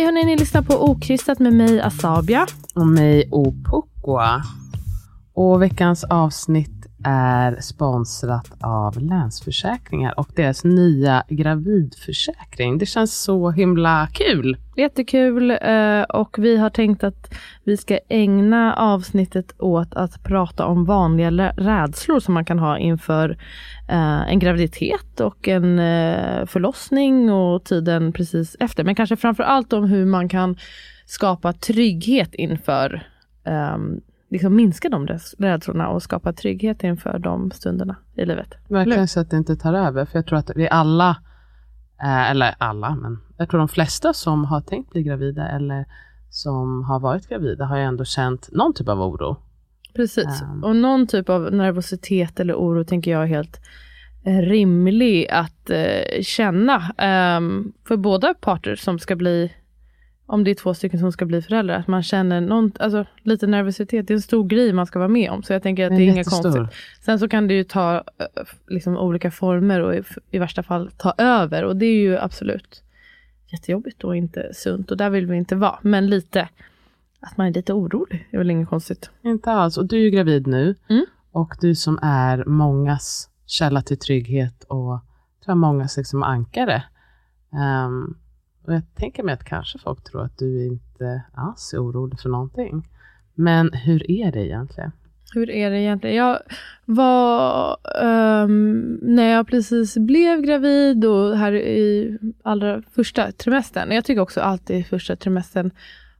[0.00, 2.46] Hej hörni, ni lyssnar på Okrystat med mig Asabia.
[2.74, 4.42] Och mig Opokoa.
[5.40, 12.78] Och veckans avsnitt är sponsrat av Länsförsäkringar och deras nya gravidförsäkring.
[12.78, 14.56] Det känns så himla kul.
[14.76, 20.84] Jättekul eh, och vi har tänkt att vi ska ägna avsnittet åt att prata om
[20.84, 23.30] vanliga rädslor som man kan ha inför
[23.88, 28.84] eh, en graviditet och en eh, förlossning och tiden precis efter.
[28.84, 30.56] Men kanske framför allt om hur man kan
[31.06, 33.02] skapa trygghet inför
[33.44, 34.00] ehm,
[34.30, 38.54] liksom minska de räds- rädslorna och skapa trygghet inför de stunderna i livet.
[38.68, 40.04] Verkligen så att det inte tar över.
[40.04, 41.10] För jag tror att vi alla,
[42.02, 45.84] eh, eller alla, men jag tror de flesta som har tänkt bli gravida eller
[46.30, 49.36] som har varit gravida har ju ändå känt någon typ av oro.
[49.94, 50.64] Precis, Ehm.
[50.64, 53.60] och någon typ av nervositet eller oro tänker jag är helt
[54.24, 59.52] eh, rimlig att eh, känna ehm, för båda parter som ska bli,
[60.30, 63.46] om det är två stycken som ska bli föräldrar, att man känner någon, alltså, lite
[63.46, 64.06] nervositet.
[64.06, 66.02] Det är en stor grej man ska vara med om, så jag tänker att det
[66.02, 66.62] är inget konstigt.
[67.00, 68.26] Sen så kan det ju ta eh,
[68.68, 72.82] liksom, olika former och i, i värsta fall ta över och det är ju absolut
[73.52, 75.78] jättejobbigt och inte sunt och där vill vi inte vara.
[75.82, 76.48] Men lite,
[77.20, 79.10] att man är lite orolig är väl inget konstigt.
[79.22, 79.78] Inte alls.
[79.78, 80.74] Och du är ju gravid nu.
[80.88, 81.06] Mm.
[81.32, 85.00] Och du som är mångas källa till trygghet och
[85.44, 86.82] tror jag mångas liksom ankare.
[87.52, 88.16] Ehm,
[88.62, 92.28] och jag tänker mig att kanske folk tror att du inte alls är orolig för
[92.28, 92.88] någonting.
[93.34, 94.92] Men hur är det egentligen?
[95.34, 96.16] Hur är det egentligen?
[96.16, 96.38] Jag
[96.84, 103.90] var, ehm, när jag precis blev gravid och här i allra första trimestern.
[103.92, 105.70] Jag tycker också alltid första trimestern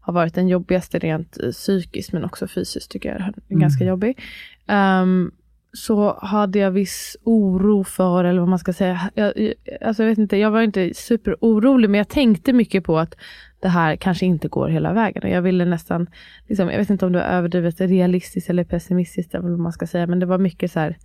[0.01, 3.61] har varit den jobbigaste rent psykiskt men också fysiskt tycker jag är Mm.
[3.61, 4.19] ganska jobbig.
[4.67, 5.31] Ehm,
[5.73, 9.33] så hade jag viss oro för, eller vad man ska säga, jag,
[9.81, 13.15] alltså jag vet inte, jag var inte superorolig men jag tänkte mycket på att
[13.61, 15.23] det här kanske inte går hela vägen.
[15.23, 16.07] Och jag ville nästan,
[16.49, 19.87] liksom, jag vet inte om det var överdrivet realistiskt eller pessimistiskt, eller vad man ska
[19.87, 20.99] säga, men det var mycket så här,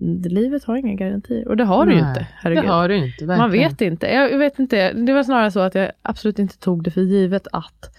[0.00, 1.48] "Mm, livet har inga garantier.
[1.48, 2.64] Och det har det ju Nej, inte, herregud.
[2.64, 3.26] Det har du inte.
[3.26, 3.38] Verkligen.
[3.38, 4.06] Man vet inte.
[4.06, 4.92] Jag vet inte.
[4.92, 7.90] Det var snarare så att jag absolut inte tog det för givet att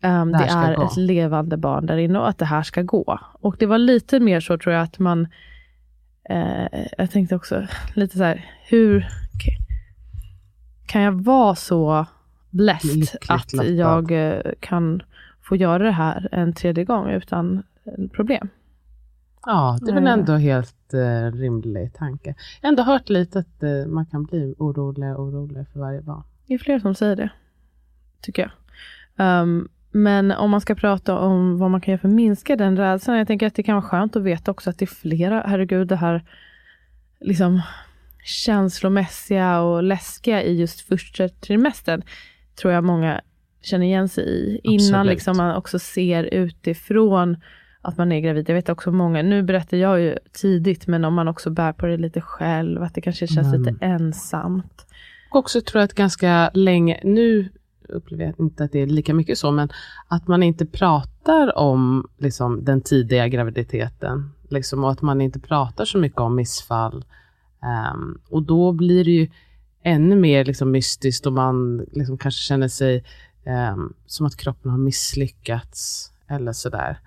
[0.00, 0.82] ehm, Det är gå.
[0.86, 3.18] ett levande barn där inne och att det här ska gå.
[3.32, 5.26] Och det var lite mer så tror jag att man,
[6.30, 9.60] eh, jag tänkte också lite så här, hur ka-
[10.86, 12.06] kan jag vara så
[12.50, 13.66] blessed att lottad.
[13.68, 15.02] jag eh, kan
[15.42, 17.62] få göra det här en tredje gång utan
[18.12, 18.48] problem.
[19.46, 22.34] Ja, det är väl ändå helt eh, rimlig tanke.
[22.60, 26.02] Jag har ändå hört lite att eh, man kan bli orolig och orolig för varje
[26.02, 26.22] barn.
[26.46, 27.30] Det är fler som säger det,
[28.20, 28.50] tycker jag.
[29.26, 32.76] Ehm, men om man ska prata om vad man kan göra för att minska den
[32.76, 33.18] rädslan.
[33.18, 35.88] Jag tänker att det kan vara skönt att veta också att det är flera, herregud
[35.88, 36.24] det här
[37.20, 37.62] liksom
[38.24, 42.02] känslomässiga och läskiga i just första trimestern
[42.60, 43.20] tror jag många
[43.62, 44.60] känner igen sig i.
[44.62, 47.36] Innan liksom man också ser utifrån
[47.82, 48.48] att man är gravid.
[48.48, 51.86] Jag vet också många, nu berättar jag ju tidigt, men om man också bär på
[51.86, 53.62] det lite själv, att det kanske känns Mm.
[53.62, 54.86] lite ensamt.
[55.30, 57.48] Och också tror jag att ganska länge, nu
[57.90, 59.68] upplever jag inte att det är lika mycket så, men
[60.08, 64.30] att man inte pratar om liksom, den tidiga graviditeten.
[64.48, 67.04] Liksom, och att man inte pratar så mycket om missfall.
[67.62, 69.28] Ehm, och då blir det ju
[69.82, 73.04] ännu mer liksom, mystiskt och man liksom, kanske känner sig
[73.44, 76.98] ehm, som att kroppen har misslyckats eller sådär.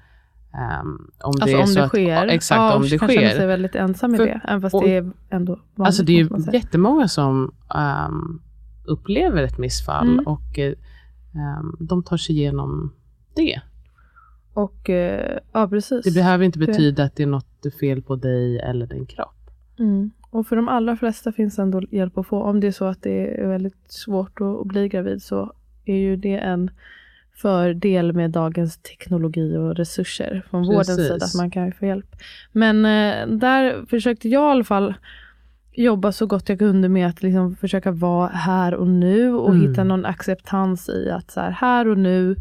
[0.53, 2.27] Ehm, om Alltså är om så det att- sker.
[2.27, 3.47] Exakt, ja, om det kan känna sig sker.
[3.47, 4.41] väldigt ensam i För- det.
[4.47, 5.87] Även fast och- det är ändå vanligt.
[5.87, 8.41] Alltså det är ju man jättemånga som ehm,
[8.85, 10.27] upplever ett missfall Mm.
[10.27, 10.73] och eh,
[11.35, 12.93] ehm, de tar sig igenom
[13.35, 13.61] det.
[14.53, 16.05] Och eh, ja, precis.
[16.05, 19.49] Det behöver inte betyda att det är något fel på dig eller din kropp.
[19.79, 20.11] Mm.
[20.29, 22.43] Och för de allra flesta finns ändå hjälp att få.
[22.43, 25.53] Om det är så att det är väldigt svårt att, att bli gravid så
[25.85, 26.71] är ju det en
[27.35, 30.73] fördel med dagens teknologi och resurser från Precis.
[30.89, 32.15] vårdens sida, att man kan få hjälp.
[32.51, 34.93] Men eh, där försökte jag i alla fall
[35.75, 39.61] jobba så gott jag kunde med att liksom försöka vara här och nu och Mm.
[39.69, 42.35] hitta någon acceptans i att så här, här och nu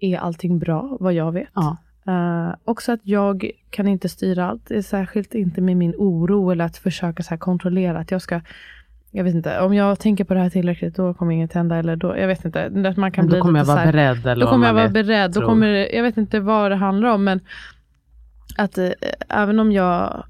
[0.00, 1.48] är allting bra, vad jag vet.
[1.54, 1.76] Ja.
[2.06, 6.76] Eh, också att jag kan inte styra allt, särskilt inte med min oro eller att
[6.76, 8.40] försöka så här kontrollera att jag ska
[9.10, 11.96] jag vet inte, om jag tänker på det här tillräckligt då kommer inget hända eller
[11.96, 12.64] då, jag vet inte.
[12.88, 14.26] Att man kan Men bli då kommer jag vara här, beredd.
[14.26, 15.32] Eller Då kommer jag vara beredd.
[15.32, 17.40] Då kommer, jag vet inte vad det handlar om men
[18.56, 18.90] att eh,
[19.28, 20.24] även om jag,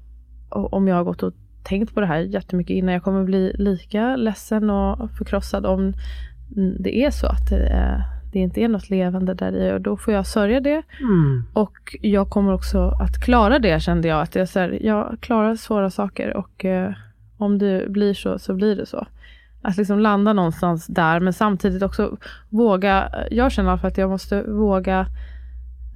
[0.49, 4.15] om jag har gått och tänkt på det här jättemycket innan, jag kommer bli lika
[4.15, 5.93] ledsen och förkrossad om
[6.79, 9.97] det är så att det, är, det inte är något levande där i och då
[9.97, 10.81] får jag sörja det.
[10.99, 11.43] Mm.
[11.53, 14.21] Och jag kommer också att klara det kände jag.
[14.21, 16.93] Att jag, så här, jag klarar svåra saker och eh,
[17.37, 19.07] om det blir så, så blir det så.
[19.61, 22.17] Att liksom landa någonstans där men samtidigt också
[22.49, 25.05] våga, jag känner i alla fall att jag måste våga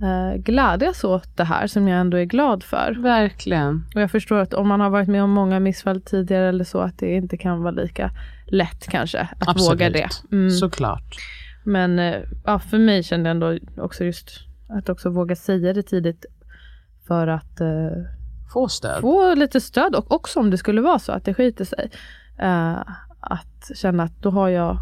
[0.04, 2.98] eh, glädjas åt det här som jag ändå är glad för.
[3.02, 3.86] Verkligen.
[3.96, 6.80] Och jag förstår att om man har varit med om många missfall tidigare eller så
[6.80, 8.12] att det inte kan vara lika
[8.48, 9.72] lätt kanske att Absolut.
[9.72, 10.10] våga det.
[10.32, 10.50] Mm.
[10.52, 11.16] Såklart.
[11.64, 12.16] Men eh,
[12.46, 14.30] ja, för mig kände jag ändå också just
[14.70, 16.26] att också våga säga det tidigt
[17.08, 17.68] för att eh,
[18.54, 19.02] Få stöd.
[19.02, 21.90] få lite stöd och också om det skulle vara så att det skiter sig.
[22.40, 22.78] Eh,
[23.20, 24.78] att känna att då har jag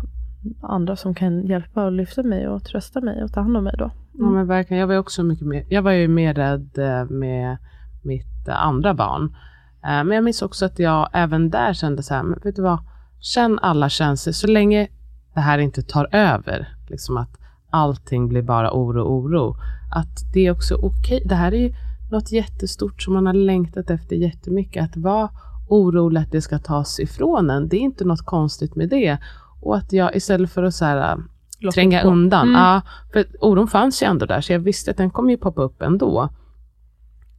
[0.62, 3.76] andra som kan hjälpa och lyfta mig och trösta mig och ta hand om mig
[3.78, 3.92] då.
[4.14, 4.80] Ja, men verkligen.
[4.80, 7.58] Jag var också mycket mer, jag var ju mer rädd eh, med
[8.02, 9.36] mitt eh, andra barn.
[9.84, 12.62] Eh, Men jag minns också att jag även där kände så här, men vet du
[12.62, 12.80] vad?
[13.20, 14.88] Känn alla känslor så länge
[15.34, 16.76] det här inte tar över.
[16.90, 17.38] Liksom att
[17.70, 19.56] allting blir bara oro, oro.
[19.92, 21.24] Att det är också okej.
[21.26, 21.74] Det här är ju
[22.12, 24.84] något jättestort som man har längtat efter jättemycket.
[24.84, 25.30] Att vara
[25.68, 27.68] orolig att det ska tas ifrån en.
[27.68, 29.18] Det är inte något konstigt med det.
[29.62, 31.18] Och att jag istället för att så här,
[31.62, 32.48] Låta tränga undan.
[32.50, 32.62] Mm.
[32.62, 32.82] Ja,
[33.14, 35.82] för oron fanns ju ändå där, så jag visste att den kommer ju poppa upp
[35.82, 36.30] ändå.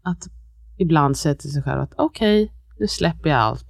[0.02, 0.18] Att
[0.78, 3.66] ibland säga till sig själv att okej, nu släpper jag allt.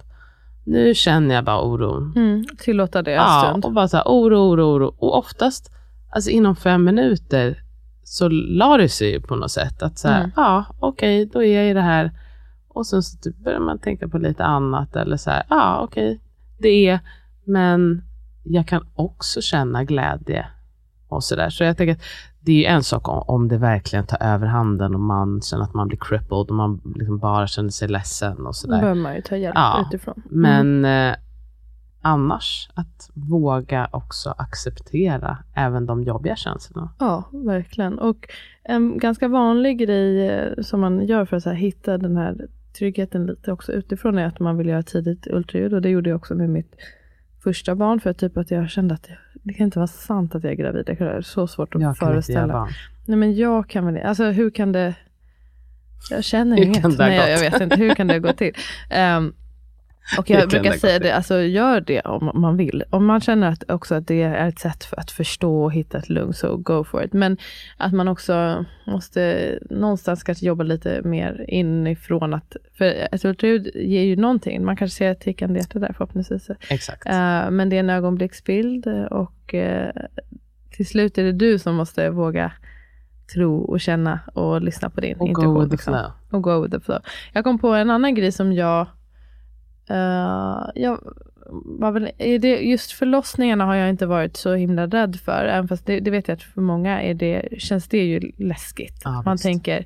[0.65, 2.13] Nu känner jag bara oron.
[2.15, 3.65] Mm, tillåta det en Ja, stund.
[3.65, 4.95] och bara så här, oro, oro, oro.
[4.97, 5.71] Och oftast,
[6.15, 7.63] alltså inom fem minuter,
[8.03, 9.83] så la det sig ju på något sätt.
[9.83, 10.31] Att så här, Mm.
[10.35, 12.11] ja, okej, då är jag i det här.
[12.67, 14.95] Och sen så typ börjar man tänka på lite annat.
[14.95, 16.19] Eller så här, ja, okej,
[16.59, 16.99] det är,
[17.45, 18.01] men
[18.43, 20.45] jag kan också känna glädje.
[21.07, 21.49] Och så där.
[21.49, 22.01] Så jag tänker att
[22.39, 25.87] det är en sak om, om det verkligen tar överhanden och man känner att man
[25.87, 28.79] blir crippled och man liksom bara känner sig ledsen och Då sådär.
[28.81, 30.21] behöver man ju ta hjälp Ja, utifrån.
[30.25, 31.15] Men eh,
[32.01, 36.89] annars, att våga också acceptera även de jobbiga känslorna.
[36.99, 37.99] Ja, verkligen.
[37.99, 38.27] Och
[38.63, 42.47] en ganska vanlig grej eh, som man gör för att här, hitta den här
[42.77, 46.17] tryggheten lite också utifrån är att man vill göra tidigt ultraljud och det gjorde jag
[46.17, 46.75] också med mitt
[47.43, 50.43] första barn för typ att jag kände att det, det kan inte vara sant att
[50.43, 50.85] jag är gravid.
[50.85, 52.69] Det är så svårt att Jag föreställa.
[53.05, 54.95] Nej men jag kan väl Alltså hur kan det...
[56.09, 56.97] Jag känner Hur inget.
[56.97, 57.75] Nej, jag, jag vet inte.
[57.75, 58.53] Hur kan det gå till?
[58.89, 59.33] Ehm,
[60.17, 62.83] och jag brukar säga det, alltså gör det om man vill.
[62.89, 65.97] Om man känner att också att det är ett sätt för att förstå och hitta
[65.97, 67.13] ett lugn, så go for it.
[67.13, 67.37] Men
[67.77, 74.15] att man också måste någonstans kanske jobba lite mer inifrån att, för ultraljud ger ju
[74.15, 74.65] någonting.
[74.65, 76.49] Man kanske ser ett tickande hjärta där förhoppningsvis.
[76.69, 77.05] Exakt.
[77.05, 79.91] Eh, men det är en ögonblicksbild och eh,
[80.71, 82.51] till slut är det du som måste våga
[83.33, 85.53] tro och känna och lyssna på din och intuition.
[85.53, 85.93] go with the liksom.
[85.93, 86.11] flow.
[86.31, 86.99] Och go with the flow.
[87.33, 88.87] Jag kom på en annan grej som jag,
[89.89, 90.99] eh, jag
[91.51, 95.85] var väl, det, just förlossningarna har jag inte varit så himla rädd för, även fast
[95.85, 99.01] det, det vet jag att för många är det, känns det ju läskigt.
[99.03, 99.43] Ja, Man visst.
[99.43, 99.85] tänker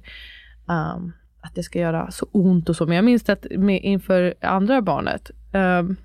[0.70, 1.12] ehm,
[1.42, 4.82] att det ska göra så ont och så, men jag minns att med, inför andra
[4.82, 5.96] barnet, um,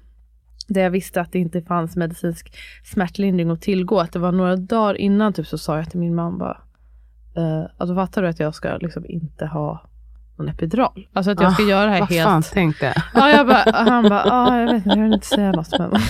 [0.69, 4.57] där jag visste att det inte fanns medicinsk smärtlindring att tillgå, att det var några
[4.57, 6.57] dagar innan typ så sa jag till min mamma
[7.39, 9.89] uh, alltså fattar du att jag ska liksom inte ha
[10.43, 11.07] någon epidural?
[11.13, 12.25] Alltså att jag ska Ah, göra det här Vad helt...
[12.29, 12.95] fan tänkte jag?
[13.15, 15.79] Ja, jag bara, han bara, ah, jag vet inte, jag vill inte säga något.
[15.79, 15.91] Men...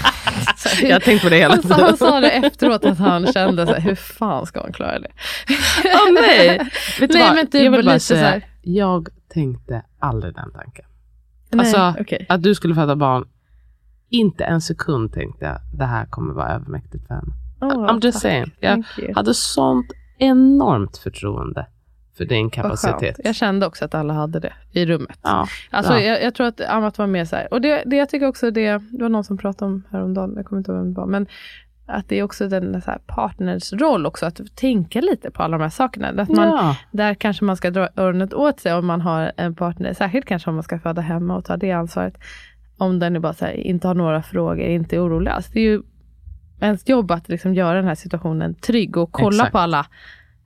[0.57, 1.97] Så Jag har tänkt på det hela sa, han tiden.
[1.97, 5.09] sa det efteråt att han kände så här, hur fan ska han klara det?
[5.85, 6.59] Åh nej!
[7.01, 7.35] Vet Nej, vad?
[7.35, 10.85] men typ jag vill bara lite så säga, här- jag tänkte aldrig den tanken.
[11.51, 12.27] Nej, Alltså, okej.
[12.29, 13.25] Att du skulle föda barn,
[14.11, 17.33] inte en sekund tänkte jag, det här kommer vara övermäktigt för henne.
[17.61, 18.23] Åh, I'm just tack.
[18.23, 18.51] saying.
[18.61, 18.85] Jag
[19.17, 19.87] hade sånt
[20.19, 21.67] enormt förtroende
[22.19, 23.01] för din Vad kapacitet.
[23.01, 23.21] skönt.
[23.25, 25.19] Jag kände också att alla hade det i rummet.
[25.23, 26.03] Ja, Alltså, bra.
[26.03, 27.49] jag, jag tror att Amat var mer så här.
[27.55, 30.47] Och det, det jag tycker också, det, det var någon som pratade om häromdagen, jag
[30.47, 31.27] kommer inte ihåg vem det var, men
[31.87, 35.59] att det är också den så här, partners roll också, att tänka lite på alla
[35.59, 36.23] de här sakerna.
[36.23, 36.77] Att man, ja.
[36.91, 40.51] Där kanske man ska dra öronen åt sig om man har en partner, särskilt kanske
[40.51, 42.15] om man ska föda hemma och ta det ansvaret.
[42.79, 45.47] Om den är bara så här, inte har några frågor, inte är orolig alls.
[45.47, 45.83] Det är ju
[46.61, 49.53] ens jobb att liksom göra den här situationen trygg och kolla Exakt.
[49.53, 49.87] på alla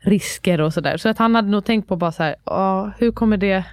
[0.00, 0.96] risker och sådär.
[0.96, 3.64] Så att han hade nog tänkt på bara så här, "Ja, hur kommer det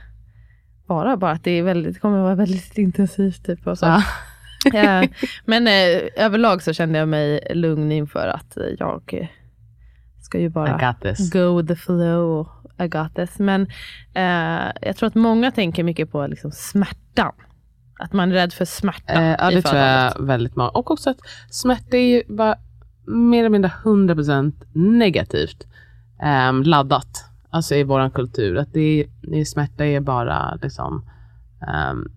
[0.88, 1.18] vara?
[1.18, 3.46] Bara att det, är väldigt, det kommer vara väldigt intensivt.
[3.46, 3.86] Typ och så.
[3.86, 4.03] Ja.
[4.74, 5.10] Eh,
[5.46, 9.30] Men eh, överlag så kände jag mig lugn inför att jag
[10.22, 10.77] ska ju bara
[11.34, 12.48] go with the flow.
[12.80, 13.39] I got this.
[13.39, 13.62] Men
[14.13, 17.32] eh, jag tror att många tänker mycket på liksom smärtan.
[18.00, 20.70] Att man är rädd för smärta Eh, ja, det tror jag väldigt många.
[20.70, 22.56] Och också att smärta är ju bara
[23.08, 25.68] mer eller mindre 100% negativt
[26.24, 27.25] ehm, laddat.
[27.50, 28.58] Alltså i vår kultur.
[28.58, 31.06] Att det är, smärta är bara liksom
[31.68, 32.08] ehm,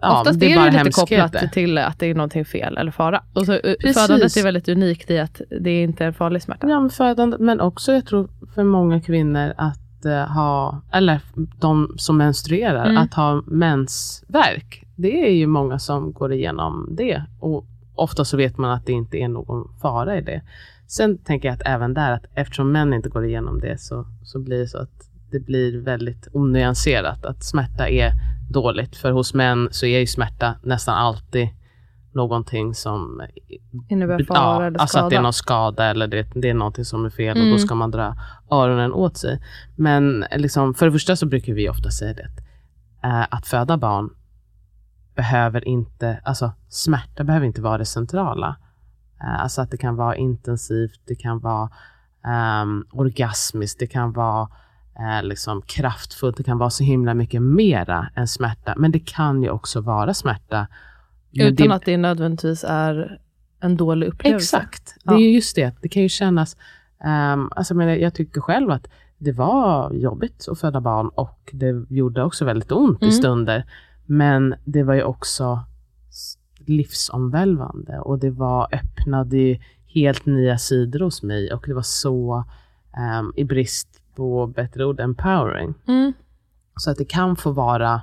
[0.00, 1.28] ja, Oftast det är är det, lite hemskheter.
[1.28, 3.22] kopplat till att det är någonting fel eller fara.
[3.34, 4.02] Och så, eh, Precis.
[4.02, 6.68] födandet är väldigt unikt i att det är inte är en farlig smärta.
[6.68, 11.20] Ja, men födande, men också jag tror för många kvinnor att eh, ha, eller
[11.60, 13.02] de som menstruerar, Mm.
[13.02, 14.84] att ha mensvärk.
[14.96, 17.22] Det är ju många som går igenom det.
[17.40, 17.64] Och
[18.00, 20.42] ofta så vet man att det inte är någon fara i det.
[20.86, 24.38] Sen tänker jag att även där, att eftersom män inte går igenom det så, så
[24.38, 27.24] blir det så att det blir väldigt onyanserat.
[27.24, 28.12] Att smärta är
[28.50, 28.96] dåligt.
[28.96, 31.48] För hos män så är ju smärta nästan alltid
[32.12, 33.22] någonting som
[33.88, 35.22] Innebär fara eller alltså att det är skada.
[35.22, 37.52] någon skada eller det, det är någonting som är fel och Mm.
[37.52, 38.16] då ska man dra
[38.50, 39.40] öronen åt sig.
[39.76, 42.28] Men liksom, för det första så brukar vi ofta säga det
[43.08, 44.10] eh, att föda barn
[45.20, 48.56] behöver inte, alltså smärta behöver inte vara det centrala.
[49.22, 51.70] Eh, alltså att det kan vara intensivt, det kan vara
[52.26, 54.48] ehm, orgasmiskt, det kan vara
[54.98, 58.74] eh, liksom kraftfullt, det kan vara så himla mycket mera än smärta.
[58.76, 60.66] Men det kan ju också vara smärta.
[61.32, 63.18] Utan det, att det nödvändigtvis är
[63.60, 64.56] en dålig upplevelse.
[64.56, 64.94] Exakt.
[65.04, 65.14] Det Ja.
[65.14, 65.74] är ju just det.
[65.82, 66.56] Det kan ju kännas...
[67.04, 68.86] Um, alltså, men jag tycker själv att
[69.18, 73.08] det var jobbigt att föda barn och det gjorde också väldigt ont Mm.
[73.08, 73.64] i stunder.
[74.12, 75.64] Men det var ju också
[76.58, 82.44] livsomvälvande och det var öppnade ju helt nya sidor hos mig och det var så,
[82.96, 85.74] ehm, i brist på bättre ord, empowering.
[85.88, 86.12] Mm.
[86.76, 88.02] Så att det kan få vara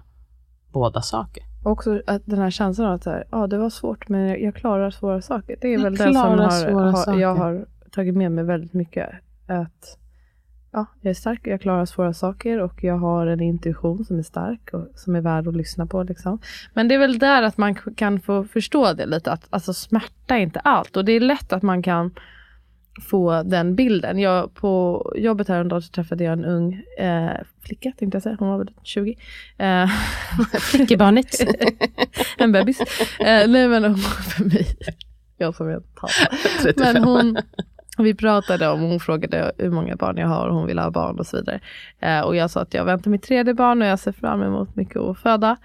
[0.71, 1.43] båda saker.
[1.63, 4.43] Och också att den här känslan av att så här, ja, det var svårt men
[4.43, 5.57] jag- klarar svåra saker.
[5.61, 9.09] Det är Jag väl det som har, har, jag har tagit med mig väldigt mycket.
[9.47, 9.97] Att
[10.77, 14.23] ja, jag är stark, jag klarar svåra saker och jag har en intuition som är
[14.23, 16.03] stark och som är värd att lyssna på.
[16.03, 16.39] Liksom.
[16.73, 20.35] Men det är väl där att man kan få förstå det lite, att alltså, smärta
[20.35, 20.97] är inte allt.
[20.97, 22.11] Och det är lätt att man kan
[23.01, 24.19] få den bilden.
[24.19, 27.31] Jag, på jobbet häromdagen så träffade jag en ung eh,
[27.61, 28.35] flicka, tänkte jag säga.
[28.39, 29.17] Hon var väl 20.
[29.57, 29.89] Eh,
[30.59, 31.35] Flickebarnet.
[32.37, 32.79] en bebis.
[33.19, 34.67] Eh, nej men hon för mig,
[35.37, 36.77] jag som är en tant.
[36.77, 37.37] Men hon,
[38.05, 41.19] vi pratade om, hon frågade hur många barn jag har och hon ville ha barn
[41.19, 41.59] och så vidare.
[41.99, 44.75] Eh, och jag sa att jag väntar mitt tredje barn och jag ser fram emot
[44.75, 45.57] mycket att föda.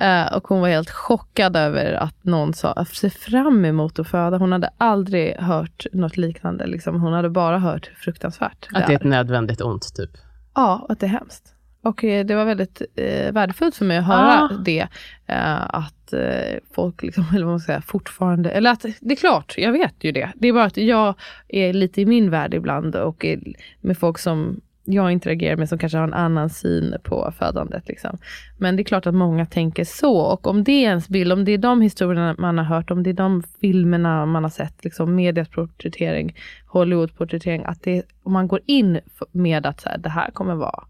[0.00, 4.08] Eh, och hon var helt chockad över att någon sa att se fram emot att
[4.08, 4.38] föda.
[4.38, 6.66] Hon hade aldrig hört något liknande.
[6.66, 7.00] Liksom.
[7.00, 8.96] Hon hade bara hört fruktansvärt Att det är är.
[8.96, 10.10] ett nödvändigt ont, typ.
[10.54, 11.55] Ja, att det är hemskt.
[11.86, 14.50] Och eh, det var väldigt eh, värdefullt för mig att höra Ah.
[14.64, 14.86] det.
[15.26, 19.16] Eh, att eh, folk, liksom, eller vad man ska säga, fortfarande, eller att det är
[19.16, 20.32] klart, jag vet ju det.
[20.34, 21.14] Det är bara att jag
[21.48, 23.40] är lite i min värld ibland och är
[23.80, 27.88] med folk som jag interagerar med som kanske har en annan syn på födandet.
[27.88, 28.18] Liksom.
[28.58, 30.18] Men det är klart att många tänker så.
[30.18, 33.02] Och om det är ens bild, om det är de historierna man har hört, om
[33.02, 38.32] det är de filmerna man har sett, liksom medias porträttering, Hollywood porträttering, att det, om
[38.32, 39.00] man går in
[39.32, 40.84] med att så här, det här kommer vara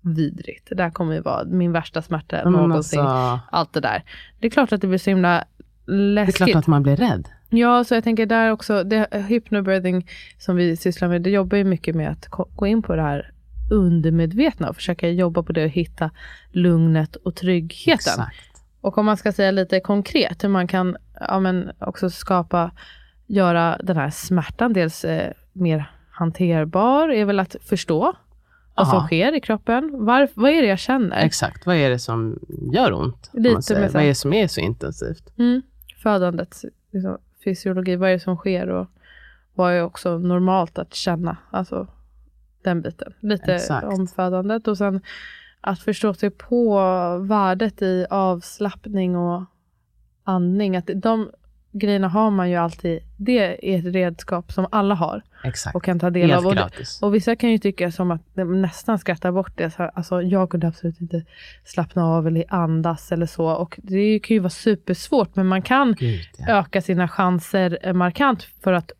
[0.00, 4.04] vidrigt, det här kommer vara min värsta smärta men någonsin, alltså, allt det där.
[4.38, 5.44] Det är klart att det blir så himla
[5.86, 6.36] det är läskigt.
[6.36, 7.28] klart att man blir rädd.
[7.48, 11.64] Ja, så jag tänker där också, det, hypnobirthing som vi sysslar med, det jobbar ju
[11.64, 13.32] mycket med att gå in på det här
[13.70, 16.10] undermedvetna och försöka jobba på det och hitta
[16.50, 17.94] lugnet och tryggheten.
[17.94, 18.62] Exakt.
[18.80, 22.70] Och om man ska säga lite konkret hur man kan ja, men också skapa,
[23.26, 28.12] göra den här smärtan dels eh, mer hanterbar, är väl att förstå
[28.80, 29.06] vad som Aha.
[29.06, 30.04] sker i kroppen.
[30.04, 31.16] Var, vad är det jag känner?
[31.16, 32.38] Exakt, vad är det som
[32.72, 33.30] gör ont?
[33.32, 35.38] Lite Vad är det som är så intensivt?
[35.38, 35.62] Mm.
[36.02, 38.86] Födandets liksom, fysiologi, vad är det som sker och
[39.54, 41.36] vad är också normalt att känna?
[41.50, 41.86] Alltså
[42.62, 43.12] den biten.
[43.20, 43.86] Lite Exakt.
[43.86, 45.00] om födandet och sen
[45.60, 46.78] att förstå sig på
[47.18, 49.44] värdet i avslappning och
[50.24, 50.76] andning.
[50.76, 51.30] Att de
[51.72, 53.00] grejerna har man ju alltid.
[53.16, 55.76] Det är ett redskap som alla har Exakt.
[55.76, 56.46] och kan ta del Helt av.
[56.46, 57.02] Och, gratis.
[57.02, 59.70] och vissa kan ju tycka som att de nästan skrattar bort det.
[59.70, 61.24] Så, här, alltså, jag kunde absolut inte
[61.64, 63.46] slappna av eller andas eller så.
[63.46, 66.58] Och det kan ju vara supersvårt men man kan Gud, ja.
[66.58, 68.92] öka sina chanser markant för att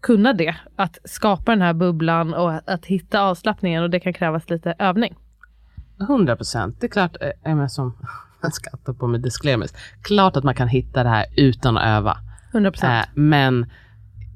[0.00, 0.56] kunna det.
[0.76, 4.74] Att skapa den här bubblan och att, att hitta avslappningen och det kan krävas lite
[4.78, 5.14] övning.
[6.00, 6.80] 100 procent.
[6.80, 7.96] Det är klart, eh, som
[8.52, 9.70] skrattar på med disclaimers.
[10.02, 12.16] Klart att man kan hitta det här utan att öva.
[12.52, 12.92] 100 procent.
[12.92, 13.66] Eh, men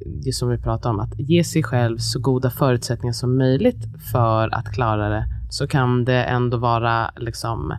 [0.06, 4.54] det som vi pratar om, att ge sig själv så goda förutsättningar som möjligt för
[4.54, 7.70] att klara det, så kan det ändå vara liksom,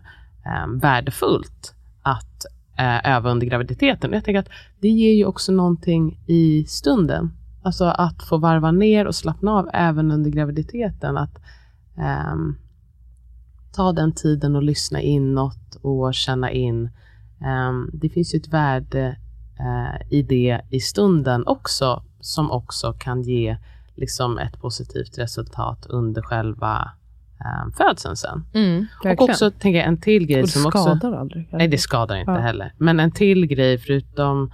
[0.46, 2.46] eh, värdefullt att
[2.78, 4.12] eh, öva under graviditeten.
[4.12, 7.32] Jag tänker att det ger ju också någonting i stunden.
[7.62, 11.16] Alltså att få varva ner och slappna av även under graviditeten.
[11.16, 11.38] Att
[11.98, 12.56] ehm,
[13.72, 16.90] ta den tiden och lyssna inåt och känna in.
[17.44, 19.16] Ehm, det finns ju ett värde
[19.60, 23.56] eh, i det i stunden också, som också kan ge
[23.94, 26.90] liksom ett positivt resultat under själva
[27.64, 28.44] um, födseln sen.
[28.54, 30.78] Mm, och också tänker jag, en till grej och det som också...
[30.82, 31.48] skadar aldrig.
[31.52, 32.38] Nej, det skadar inte Ja.
[32.38, 32.74] heller.
[32.78, 34.52] Men en till grej förutom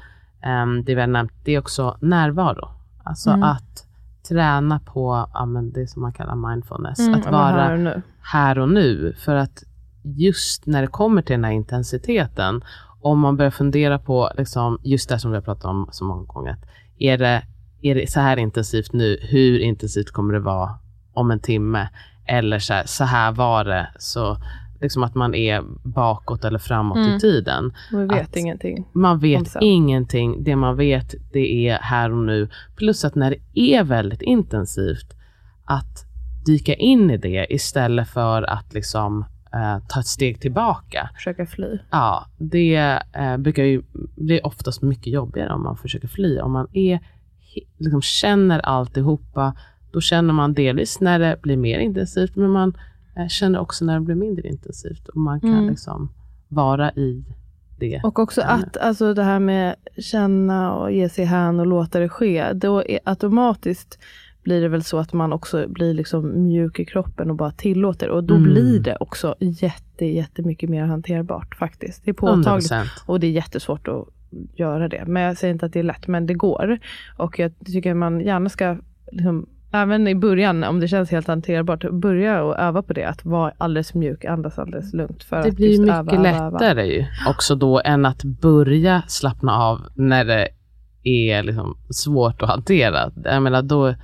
[0.64, 2.68] um, det vi har nämnt, det är också närvaro.
[3.04, 3.42] Alltså Mm.
[3.42, 3.85] att
[4.28, 6.98] träna på ja, men det som man kallar mindfulness.
[6.98, 8.02] Mm, att vara här och nu.
[8.20, 9.14] här och nu.
[9.18, 9.62] För att
[10.02, 12.64] just när det kommer till den här intensiteten,
[13.00, 16.24] om man börjar fundera på liksom, just det som vi har pratat om så många
[16.24, 16.56] gånger,
[16.98, 17.42] är det,
[17.82, 20.78] är det så här intensivt nu, hur intensivt kommer det vara
[21.12, 21.88] om en timme?
[22.26, 24.36] Eller så här, så här var det, så
[24.80, 27.16] liksom att man är bakåt eller framåt Mm.
[27.16, 27.72] i tiden.
[27.92, 28.88] Vi vet att- ingenting.
[28.92, 30.44] Man vet ingenting.
[30.44, 32.48] Det man vet, det är här och nu.
[32.76, 35.14] Plus att när det är väldigt intensivt,
[35.64, 36.04] att
[36.46, 41.10] dyka in i det istället för att liksom eh, ta ett steg tillbaka.
[41.14, 41.78] Försöka fly.
[41.90, 42.76] Ja, det
[43.12, 43.82] eh, brukar ju
[44.16, 46.38] bli oftast mycket jobbigare om man försöker fly.
[46.40, 47.00] Om man är,
[47.78, 49.54] liksom känner alltihopa,
[49.92, 52.76] då känner man delvis när det blir mer intensivt, men man
[53.16, 55.08] eh, känner också när det blir mindre intensivt.
[55.08, 55.68] Och man kan Mm.
[55.68, 56.08] liksom
[56.48, 57.24] vara i
[57.78, 58.00] det.
[58.04, 62.08] Och också att alltså det här med känna och ge sig hän och låta det
[62.08, 62.52] ske.
[62.52, 63.98] Då är automatiskt
[64.42, 68.08] blir det väl så att man också blir liksom mjuk i kroppen och bara tillåter.
[68.08, 68.52] Och då Mm.
[68.52, 72.04] blir det också jätte, jättemycket mer hanterbart faktiskt.
[72.04, 72.86] Det är påtagligt 100%.
[73.06, 74.08] och det är jättesvårt att
[74.54, 75.04] göra det.
[75.06, 76.78] Men jag säger inte att det är lätt, men det går.
[77.16, 78.76] Och jag tycker man gärna ska,
[79.12, 83.04] liksom, även i början, om det känns helt hanterbart, börja och öva på det.
[83.04, 85.22] Att vara alldeles mjuk, andas alldeles lugnt.
[85.24, 86.50] För Det att blir mycket öva, öva, öva.
[86.58, 90.48] lättare ju också då än att börja slappna av när det
[91.02, 93.10] är liksom svårt att hantera.
[93.24, 93.94] Jag menar, då, eh,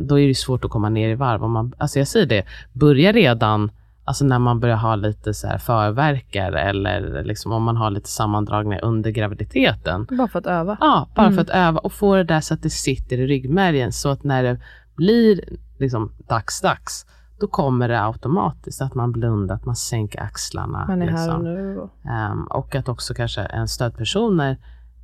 [0.00, 1.44] då är det svårt att komma ner i varv.
[1.44, 3.70] Om man, alltså jag säger det, börja redan
[4.04, 8.08] alltså när man börjar ha lite så här förverkar eller liksom om man har lite
[8.08, 10.06] sammandragningar under graviditeten.
[10.10, 10.76] Bara för att öva.
[10.80, 11.34] Ja, bara Mm.
[11.34, 14.24] för att öva och få det där så att det sitter i ryggmärgen så att
[14.24, 14.58] när det
[14.96, 15.40] blir
[15.78, 17.06] liksom dags-dags,
[17.40, 20.84] då kommer det automatiskt att man blundar, att man sänker axlarna.
[20.88, 21.18] Man är liksom.
[21.28, 21.88] här och nu.
[22.10, 24.56] Ehm, och att också kanske en stödpersoner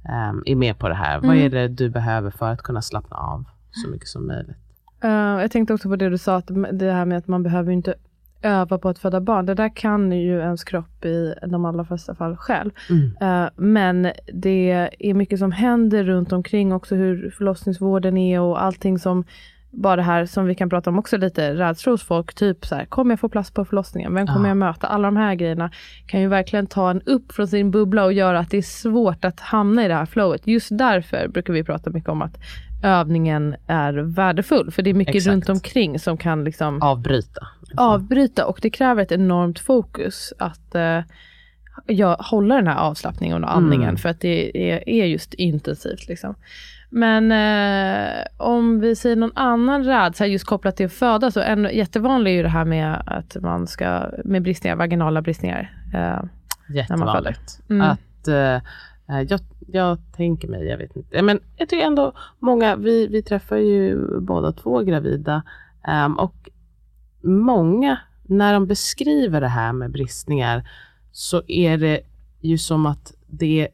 [0.08, 1.20] ehm, är med på det här.
[1.20, 1.44] Vad Mm.
[1.44, 4.56] är det du behöver för att kunna slappna av så mycket som möjligt?
[5.02, 7.72] Eh, jag tänkte också på det du sa, att det här med att man behöver
[7.72, 7.94] inte
[8.42, 9.46] öva på att föda barn.
[9.46, 12.70] Det där kan ju ens kropp i de allra flesta fall själv.
[12.90, 13.16] Mm.
[13.20, 18.98] Eh, men det är mycket som händer runt omkring också, hur förlossningsvården är och allting
[18.98, 19.24] som
[19.70, 22.74] bara det här som vi kan prata om också lite, rädslor hos folk, typ så
[22.74, 24.14] här, kommer jag få plats på förlossningen?
[24.14, 24.48] Vem kommer Ja.
[24.48, 24.86] jag möta?
[24.86, 25.70] Alla de här grejerna
[26.06, 29.24] kan ju verkligen ta en upp från sin bubbla och göra att det är svårt
[29.24, 30.46] att hamna i det här flowet.
[30.46, 32.38] Just därför brukar vi prata mycket om att
[32.82, 35.32] övningen är värdefull, för det är mycket Exakt.
[35.32, 37.46] runt omkring som kan liksom Avbryta.
[37.76, 41.00] avbryta och det kräver ett enormt fokus att eh,
[41.86, 43.96] ja, hålla den här avslappningen och andningen Mm.
[43.96, 46.08] för att det är, är just intensivt.
[46.08, 46.34] Liksom.
[46.90, 51.64] Men eh, om vi säger någon annan rädsla just kopplat till att föda så en
[51.72, 55.72] jättevanlig är ju det här med att man ska med bristningar, vaginala bristningar.
[55.94, 56.20] Eh,
[56.74, 57.60] Jättevanligt.
[57.70, 57.90] Mm.
[57.90, 58.54] Att, eh,
[59.16, 61.22] eh, jag, jag tänker mig, jag vet inte.
[61.22, 65.42] Men jag tycker ändå många, vi, vi träffar ju båda två gravida
[65.86, 66.48] ehm, och
[67.22, 70.68] många, när de beskriver det här med bristningar
[71.12, 72.00] så är det
[72.40, 73.68] ju som att det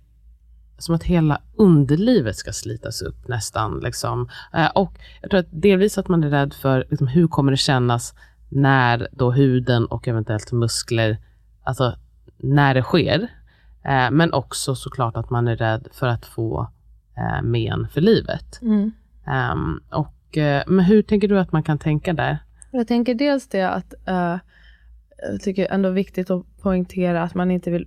[0.78, 3.80] som att hela underlivet ska slitas upp nästan.
[3.80, 4.28] Liksom.
[4.52, 7.56] Eh, och jag tror att delvis att man är rädd för liksom, hur kommer det
[7.56, 8.14] kännas
[8.48, 11.18] när då huden och eventuellt muskler,
[11.62, 11.96] alltså
[12.36, 13.28] när det sker.
[13.84, 16.70] Eh, men också såklart att man är rädd för att få
[17.16, 18.62] eh, men för livet.
[18.62, 18.92] mm.
[19.26, 20.10] Ehm, och,
[20.66, 22.38] men hur tänker du att man kan tänka där?
[22.70, 27.86] Jag tänker dels det att jag tycker ändå viktigt att poängtera att man inte vill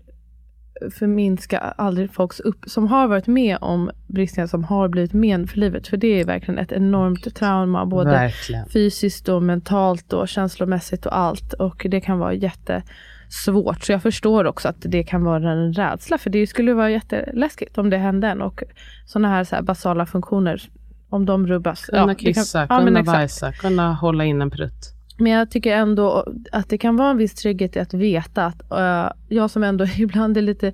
[0.99, 5.57] förminska aldrig folks upp som har varit med om bristningar som har blivit men för
[5.57, 5.87] livet.
[5.87, 8.65] För det är verkligen ett enormt trauma, både Verkligen.
[8.69, 11.53] fysiskt och mentalt och känslomässigt och allt.
[11.53, 13.83] Och det kan vara jättesvårt.
[13.83, 16.17] Så jag förstår också att det kan vara en rädsla.
[16.17, 18.41] För det skulle vara jätteläskigt om det hände en.
[18.41, 18.63] Och
[19.05, 20.61] sådana här, så här basala funktioner
[21.09, 21.85] om de rubbas.
[21.85, 23.17] Kunna Ja, kan- kissa, ja, men kunna exakt.
[23.17, 24.93] bajsa, kunna hålla in en prutt.
[25.17, 28.61] Men jag tycker ändå att det kan vara en viss trygghet i att veta att
[28.71, 30.73] uh, jag som ändå ibland är lite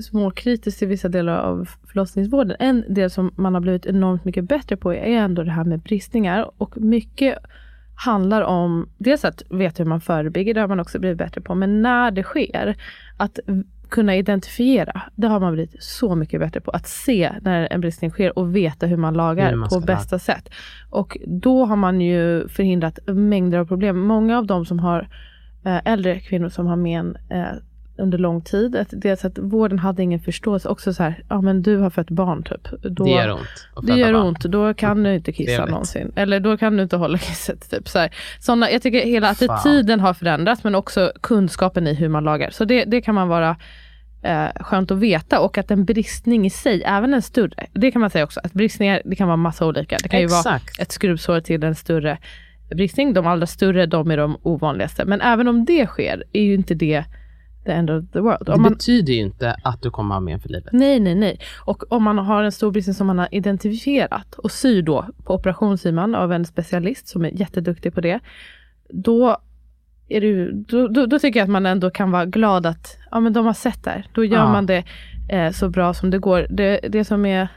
[0.00, 2.56] småkritisk till vissa delar av förlossningsvården.
[2.58, 5.80] En del som man har blivit enormt mycket bättre på är ändå det här med
[5.80, 6.50] bristningar.
[6.56, 7.38] Och mycket
[7.94, 11.54] handlar om dels att veta hur man förebygger, det har man också blivit bättre på.
[11.54, 12.76] Men när det sker,
[13.16, 13.38] att
[13.92, 16.70] kunna identifiera, det har man blivit så mycket bättre på.
[16.70, 20.18] Att se när en bristning sker och veta hur man lagar Hur man på bästa
[20.18, 20.48] sätt.
[20.90, 24.00] Och då har man ju förhindrat mängder av problem.
[24.00, 25.08] Många av de som har
[25.64, 27.46] eh, äldre kvinnor som har men eh,
[27.96, 28.76] under lång tid.
[28.76, 30.68] Att dels att vården hade ingen förståelse.
[30.68, 32.68] Också så här, ja men du har fött barn typ.
[32.82, 33.86] Då, det gör ont.
[33.86, 34.26] det gör barn.
[34.26, 36.12] ont, då kan du inte kissa någonsin.
[36.16, 37.70] Eller då kan du inte hålla kisset.
[37.70, 37.88] Typ.
[37.88, 38.10] Så här.
[38.40, 39.50] Såna, jag tycker hela Fan.
[39.50, 42.50] attityden har förändrats men också kunskapen i hur man lagar.
[42.50, 43.56] Så det, det kan man vara
[44.22, 45.40] eh, skönt att veta.
[45.40, 48.52] Och att en bristning i sig, även en större, det kan man säga också, att
[48.52, 49.96] bristningar det kan vara massa olika.
[50.02, 50.80] Det kan ju vara Exakt.
[50.80, 52.18] ett skruvsår till en större
[52.74, 53.12] bristning.
[53.12, 55.04] De allra större, de är de ovanligaste.
[55.04, 57.04] Men även om det sker, är ju inte det
[57.64, 58.46] the end of the world.
[58.46, 60.72] Det Om man, betyder ju inte att du kommer ha men för livet.
[60.72, 61.40] nej, nej, nej.
[61.64, 65.34] Och om man har en stor bristning som man har identifierat och syr då, på
[65.34, 68.20] operation syr man av en specialist som är jätteduktig på det.
[68.88, 69.36] Då,
[70.08, 73.20] är det då, då, då tycker jag att man ändå kan vara glad att ja,
[73.20, 74.06] men de har sett det här.
[74.12, 74.52] Då gör Ja.
[74.52, 74.84] man det
[75.28, 76.46] eh, så bra som det går.
[76.50, 77.48] Det, det som är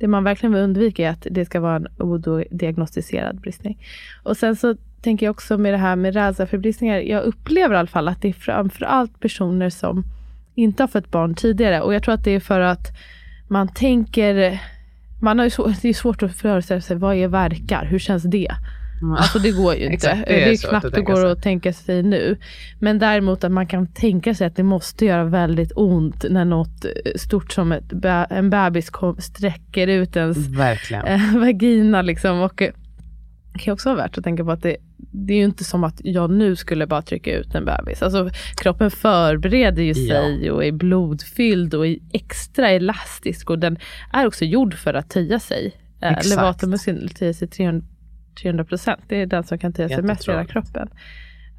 [0.00, 3.78] det man verkligen vill undvika är att det ska vara en odiagnostiserad bristning.
[4.22, 6.98] Och sen så tänker jag också med det här med rädsla för bristningar.
[6.98, 10.04] Jag upplever i alla fall att det är framförallt personer som
[10.54, 11.80] inte har fått barn tidigare.
[11.80, 12.88] Och jag tror att det är för att
[13.48, 14.60] man tänker
[15.22, 17.84] man har ju så, det är svårt att föreställa sig, vad är verkar?
[17.84, 18.52] Hur känns det?
[19.02, 19.94] Alltså det går ju inte.
[19.94, 21.30] Exakt, det det är är, svårt knappt att det går sig.
[21.30, 22.36] att tänka sig nu.
[22.80, 26.84] Men däremot att man kan tänka sig att det måste göra väldigt ont när något
[26.84, 27.92] eh, stort som ett,
[28.30, 31.06] en bebis kom, sträcker ut ens Verkligen.
[31.06, 32.40] eh, vagina liksom.
[32.40, 32.70] Och eh,
[33.52, 35.84] det kan också vara värt att tänka på att det, det är ju inte som
[35.84, 38.02] att jag nu skulle bara trycka ut en bebis.
[38.02, 40.14] Alltså kroppen förbereder ju Ja.
[40.14, 43.78] sig och är blodfylld och är extra elastisk och den
[44.12, 45.72] är också gjord för att töja sig.
[46.00, 46.26] Exakt.
[46.28, 47.86] Levatormuskeln töjer sig 300
[48.34, 49.00] 300 procent.
[49.08, 50.88] Det är den som kan töja sig mest i hela kroppen.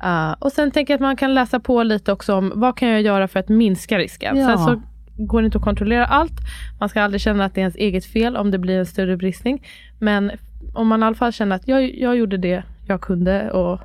[0.03, 2.89] Uh, och sen tänker jag att man kan läsa på lite också om vad kan
[2.89, 4.38] jag göra för att minska risken.
[4.38, 4.47] Ja.
[4.47, 4.81] Sen så
[5.17, 6.39] går det inte att kontrollera allt.
[6.79, 9.17] Man ska aldrig känna att det är ens eget fel om det blir en större
[9.17, 9.65] bristning.
[9.99, 10.31] Men
[10.73, 13.81] om man i alla fall känner att jag, jag gjorde det jag kunde och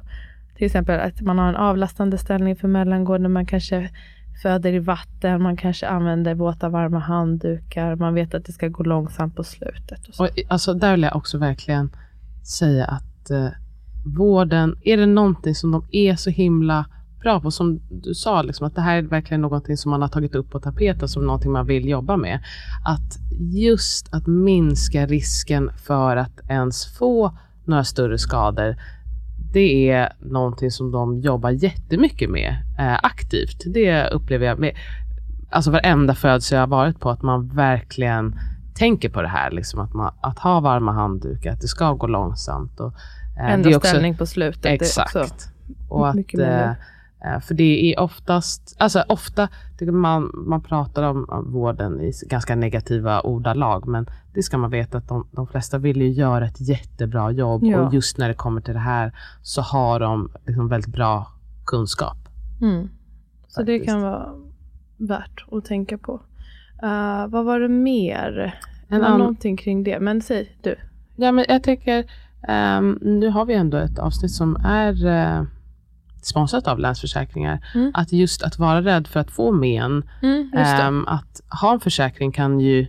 [0.57, 3.91] till exempel att man har en avlastande ställning för mellangården, man kanske
[4.43, 8.83] föder i vatten, man kanske använder våta varma handdukar, man vet att det ska gå
[8.83, 10.09] långsamt på slutet.
[10.09, 10.25] Och så.
[10.25, 11.91] Och, alltså, där vill jag också verkligen
[12.47, 13.49] säga att eh,
[14.17, 16.87] vården, är det någonting som de är så himla
[17.21, 20.09] bra på, som du sa, liksom, att det här är verkligen någonting som man har
[20.09, 22.41] tagit upp på tapeten som någonting man vill jobba med.
[22.85, 28.77] Att just att minska risken för att ens få några större skador,
[29.53, 33.63] det är någonting som de jobbar jättemycket med eh, aktivt.
[33.75, 34.77] Det upplever jag med
[35.51, 38.39] alltså varenda födsel jag har varit på, att man verkligen
[38.79, 39.51] tänker på det här.
[39.51, 42.81] Liksom, att, man, att ha varma handdukar, att det ska gå långsamt.
[42.81, 42.93] Och,
[43.39, 44.63] eh, Ändra också- ställning på slutet.
[44.63, 45.17] det är Exakt.
[45.17, 45.35] också-
[45.89, 49.49] och att, eh, eh, för det är oftast, alltså ofta
[49.81, 55.09] man, man pratar om vården i ganska negativa ordalag, men det ska man veta att
[55.09, 57.81] de, de flesta vill ju göra ett jättebra jobb Ja.
[57.81, 59.13] och just när det kommer till det här
[59.43, 61.27] så har de liksom väldigt bra
[61.67, 62.17] kunskap.
[62.61, 62.89] Mm.
[63.49, 64.29] Så det kan vara
[64.97, 66.21] värt att tänka på.
[66.83, 68.59] Uh, vad var det mer?
[68.89, 70.77] En var ann- någonting kring det, men säg du.
[71.17, 72.05] Ja, men jag tänker,
[72.49, 75.43] ehm, nu har vi ändå ett avsnitt som är eh,
[76.23, 77.65] sponsrat av Länsförsäkringar.
[77.75, 77.91] Mm.
[77.95, 82.33] Att just att vara rädd för att få men, Mm, ehm, att ha en försäkring
[82.33, 82.87] kan ju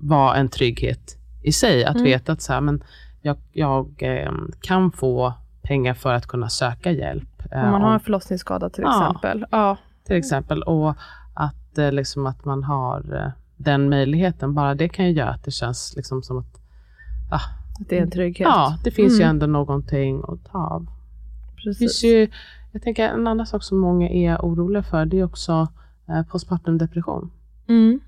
[0.00, 1.84] vara en trygghet i sig.
[1.84, 2.04] Att Mm.
[2.04, 2.82] veta att så här, men
[3.22, 7.28] jag, jag ehm, kan få pengar för att kunna söka hjälp.
[7.52, 9.06] eh, Om man har om- en förlossningsskada till Ja.
[9.08, 9.46] exempel.
[9.50, 9.76] Ja.
[10.06, 10.62] till exempel.
[10.62, 10.96] Och
[11.78, 14.54] att, liksom, att man har eh, den möjligheten.
[14.54, 16.60] Bara det kan ju göra att det känns liksom som att
[17.30, 18.48] Att det är en trygghet.
[18.48, 19.30] ja, det finns ju Mm.
[19.30, 20.86] ändå någonting att ta av.
[21.56, 21.78] Precis.
[21.78, 22.30] finns ju,
[22.72, 25.68] jag tänker en annan sak som många är oroliga för, det är också
[26.08, 27.30] eh, postpartum depression.
[27.68, 28.00] Mm.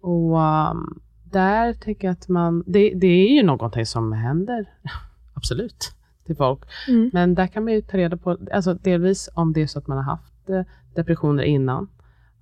[0.00, 4.66] Och um, där tänker jag att man, det, det är ju någonting som händer,
[5.34, 5.92] absolut,
[6.26, 6.60] till folk.
[6.88, 7.10] Mm.
[7.12, 9.86] Men där kan man ju ta reda på, alltså delvis om det är så att
[9.86, 10.62] man har haft eh,
[10.94, 11.88] depressioner innan,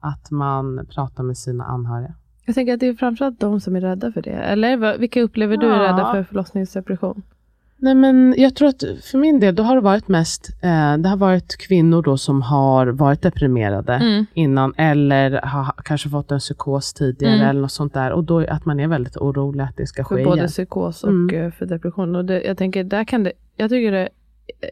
[0.02, 2.14] att man pratar med sina anhöriga.
[2.46, 4.30] Jag tänker att det är framförallt de som är rädda för det.
[4.30, 5.88] Eller vilka upplever du är Ja.
[5.92, 7.22] rädda för förlossningsdepression?
[7.76, 11.08] Nej men jag tror att för min del, då har det varit mest, eh, det
[11.08, 14.26] har varit kvinnor då som har varit deprimerade Mm.
[14.34, 17.48] innan eller har kanske fått en psykos tidigare Mm.
[17.48, 20.14] eller något sånt där och då att man är väldigt orolig att det ska ske
[20.16, 20.48] För både igen.
[20.48, 21.44] psykos och Mm.
[21.44, 22.16] eh, för depression.
[22.16, 24.08] Och det, jag tänker, där kan det, jag tycker det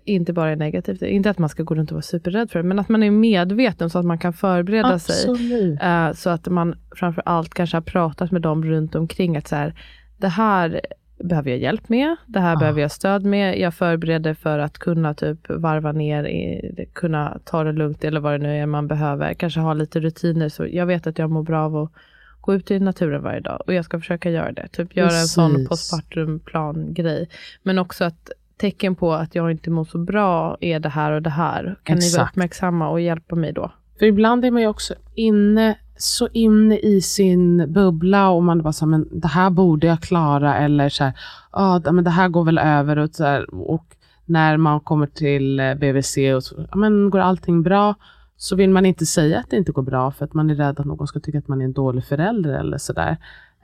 [0.05, 2.63] inte bara är negativt, inte att man ska gå runt och vara superrädd för det,
[2.69, 5.31] men att man är medveten så att man kan förbereda sig.
[5.31, 5.83] Absolut.
[5.83, 9.57] Eh, så att man framför allt kanske har pratat med dem runt omkring att så
[9.57, 9.75] här,
[10.19, 10.81] det här
[11.19, 12.59] behöver jag hjälp med, det här Ja.
[12.59, 17.65] behöver jag stöd med, jag förbereder för att kunna typ varva ner, i, kunna ta
[17.65, 20.49] det lugnt eller vad det nu är man behöver, kanske ha lite rutiner.
[20.49, 21.93] Så jag vet att jag mår bra av att
[22.41, 24.69] gå ut i naturen varje dag och jag ska försöka göra det.
[24.69, 25.69] Typ göra en sån Precis.
[25.69, 27.29] postpartum plan grej.
[27.63, 28.31] Men också att
[28.61, 31.79] tecken på att jag inte mår så bra är det här och det här.
[31.83, 32.33] Kan ni vara Exakt.
[32.33, 33.73] uppmärksamma och hjälpa mig då?
[33.99, 38.73] För ibland är man ju också inne, så inne i sin bubbla och man bara
[38.73, 41.13] så här, men det här borde jag klara eller så här,
[41.51, 43.85] ah, men det här går väl över och så här, och
[44.25, 47.95] när man kommer till eh, BVC och så, ja, men går allting bra?
[48.37, 50.81] Så vill man inte säga att det inte går bra för att man är rädd
[50.81, 53.17] att någon ska tycka att man är en dålig förälder eller sådär.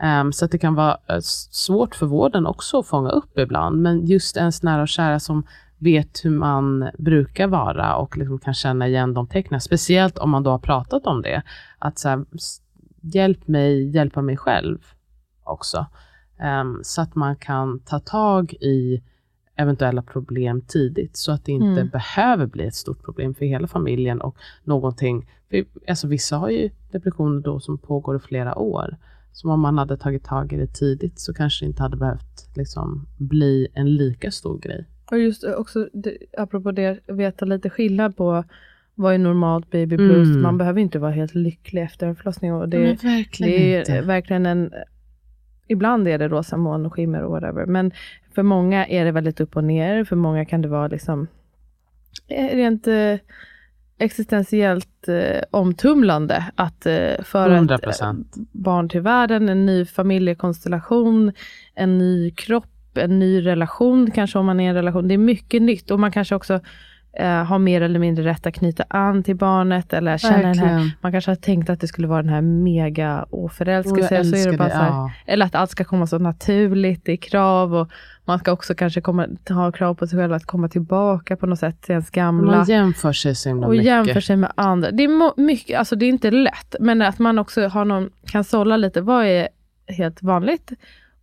[0.03, 1.19] Um, så att det kan vara eh,
[1.51, 3.83] svårt för vården också att fånga upp ibland.
[3.83, 5.47] Men just ens nära och kära som
[5.79, 9.61] vet hur man brukar vara och liksom kan känna igen de tecknen.
[9.61, 11.43] Speciellt om man då har pratat om det.
[11.79, 12.25] Att så här,
[13.01, 14.79] hjälp mig hjälpa mig själv
[15.45, 15.87] också.
[16.39, 19.03] Ehm, så att man kan ta tag i
[19.57, 21.89] eventuella problem tidigt så att det inte Mm.
[21.89, 25.31] behöver bli ett stort problem för hela familjen och någonting.
[25.51, 28.97] För, alltså vissa har ju depressioner då som pågår i flera år.
[29.37, 32.57] Så om man hade tagit tag i det tidigt så kanske det inte hade behövt
[32.57, 34.85] liksom, bli en lika stor grej.
[35.11, 38.45] Och just också, det, apropå det, veta lite skillnad på
[38.95, 40.29] vad är normalt baby blues.
[40.29, 40.43] Mm.
[40.43, 42.55] Man behöver inte vara helt lycklig efter en förlossning.
[42.55, 44.01] Och det, Men verkligen det är inte.
[44.01, 44.73] verkligen en...
[45.69, 47.67] Ibland är det rosa moln och skimmer och whatever.
[47.67, 47.93] Men
[48.35, 50.05] för många är det väldigt upp och ner.
[50.05, 51.27] För många kan det vara liksom
[52.29, 53.15] eh, rent eh,
[53.99, 57.91] existentiellt eh, omtumlande att eh, föra 100%.
[57.91, 58.13] ett eh,
[58.53, 61.33] barn till världen, en ny familjekonstellation,
[61.75, 65.09] en ny kropp, en ny relation kanske om man är i en relation.
[65.09, 66.61] Det är mycket nytt och man kanske också
[67.19, 70.91] eh, har mer eller mindre rätt att knyta an till barnet eller känna den här,
[71.01, 74.15] man kanske har tänkt att det skulle vara den här mega Och jag oförälskelse, så
[74.15, 75.13] är det älskar bara det, så här, ja.
[75.27, 77.91] eller att allt ska komma så naturligt, det är krav och
[78.25, 81.59] man ska också kanske komma, ha krav på sig själv att komma tillbaka på något
[81.59, 82.57] sätt till ens gamla.
[82.57, 83.87] Man jämför sig så himla och mycket.
[83.87, 84.91] jämför sig med andra.
[84.91, 88.45] Det är mycket, alltså det är inte lätt, men att man också har någon, kan
[88.45, 89.49] sålla lite, vad är
[89.89, 90.73] helt vanligt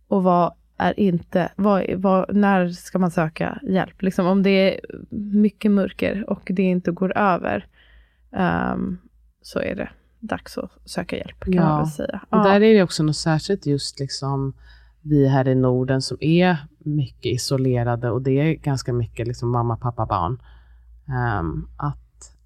[0.08, 4.02] och vad är inte, vad, vad, när ska man söka hjälp?
[4.02, 4.80] Liksom om det är
[5.16, 7.66] mycket mörker och det inte går över,
[8.32, 8.98] ehm,
[9.42, 9.88] så är det
[10.20, 11.62] dags att söka hjälp kan Ja.
[11.68, 12.20] man väl säga.
[12.30, 14.54] Och där är det också något särskilt just liksom
[15.02, 19.76] vi här i Norden som är mycket isolerade och det är ganska mycket liksom mamma,
[19.76, 20.42] pappa, barn.
[21.08, 22.36] Ehm, att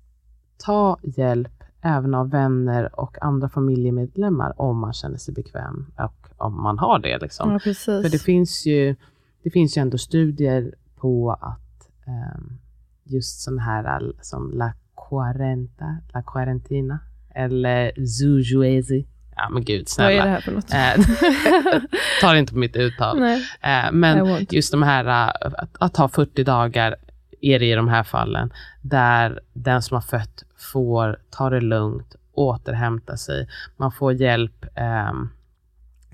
[0.64, 1.57] ta hjälp
[1.88, 6.98] även av vänner och andra familjemedlemmar om man känner sig bekväm och om man har
[6.98, 7.18] det.
[7.18, 7.52] Liksom.
[7.52, 7.58] ja.
[7.74, 8.96] För det finns ju,
[9.42, 12.58] det finns ju ändå studier på att ehm,
[13.04, 14.72] just sån här all- som La
[15.08, 16.98] Quarenta, La Quarentina
[17.34, 19.06] eller Zujuezi.
[19.36, 20.22] Ja men gud vad snälla.
[20.22, 20.72] är det här för något?
[20.72, 21.80] Eh,
[22.20, 23.20] Ta inte på mitt uttal.
[23.20, 26.96] Nej, Eh, men just de här, eh, att, att ha 40 dagar
[27.40, 32.16] är det i de här fallen, där den som har fött får ta det lugnt,
[32.32, 33.48] återhämta sig.
[33.76, 35.28] Man får hjälp, ehm,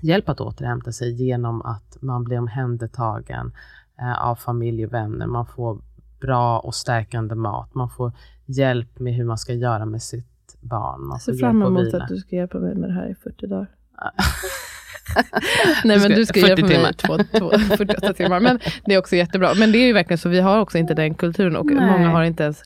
[0.01, 3.51] hjälp att återhämta sig genom att man blir omhändertagen
[3.99, 5.27] eh, av familj och vänner.
[5.27, 5.81] Man får
[6.19, 7.75] bra och stärkande mat.
[7.75, 8.11] Man får
[8.45, 11.01] hjälp med hur man ska göra med sitt barn.
[11.01, 13.47] Man jag ser fram emot att du ska hjälpa mig med det här i 40
[13.47, 13.67] dagar.
[15.83, 16.89] Nej men du ska 40 hjälpa mig timmar.
[16.89, 18.39] i två, två, 48 timmar.
[18.39, 19.53] Men det är också jättebra.
[19.53, 21.91] Men det är ju verkligen så, vi har också inte den kulturen och Nej.
[21.91, 22.63] många har inte ens,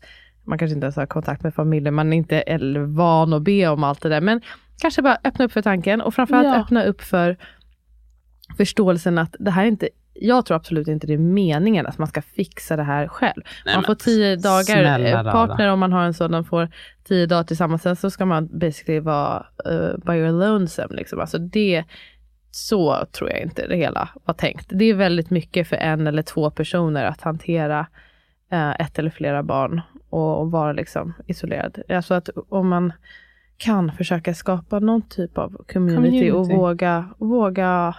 [0.50, 3.68] man kanske inte ens har kontakt med familjen, man är inte eller van att be
[3.68, 4.22] om allt det där.
[4.22, 4.42] Men
[4.82, 6.62] kanske bara öppna upp för tanken och framförallt Ja.
[6.62, 7.38] öppna upp för
[8.58, 9.90] förståelsen att det här är inte
[10.22, 13.42] jag tror absolut inte det är meningen att man ska fixa det här själv.
[13.66, 16.70] Nej, man får tio dagar, eh, partner om man har en sådan får
[17.04, 17.82] tio dagar tillsammans.
[17.82, 20.96] Sen så ska man basically vara uh, by your lonesome.
[20.96, 21.20] Liksom.
[21.20, 21.84] Alltså det,
[22.52, 24.68] så tror jag inte det hela var tänkt.
[24.70, 27.88] Det är väldigt mycket för en eller två personer att hantera
[28.52, 31.82] eh, ett eller flera barn och, och vara liksom isolerad.
[31.90, 32.94] Alltså att om man
[33.58, 36.56] kan försöka skapa någon typ av community, och Community.
[36.56, 37.96] våga, våga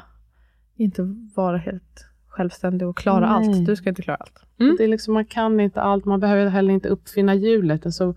[0.77, 1.03] inte
[1.37, 3.49] vara helt självständig och klara Nej.
[3.49, 3.67] allt.
[3.67, 4.45] Du ska inte klara allt.
[4.61, 4.77] Mm.
[4.79, 7.87] Det är liksom, man kan inte allt, man behöver heller inte uppfinna hjulet.
[7.87, 8.15] Alltså,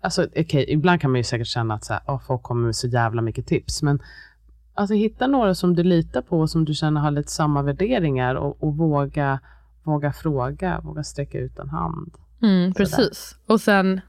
[0.00, 2.76] alltså, okej, ibland kan man ju säkert känna att så här, "Åh, folk kommer med
[2.76, 3.82] så jävla mycket tips.
[3.82, 4.02] Men
[4.74, 8.34] alltså, hitta några som du litar på och som du känner har lite samma värderingar
[8.34, 9.40] och, och våga
[9.88, 12.12] våga fråga, våga sträcka ut en hand.
[12.42, 13.36] Mm, precis.
[13.46, 14.00] Och sen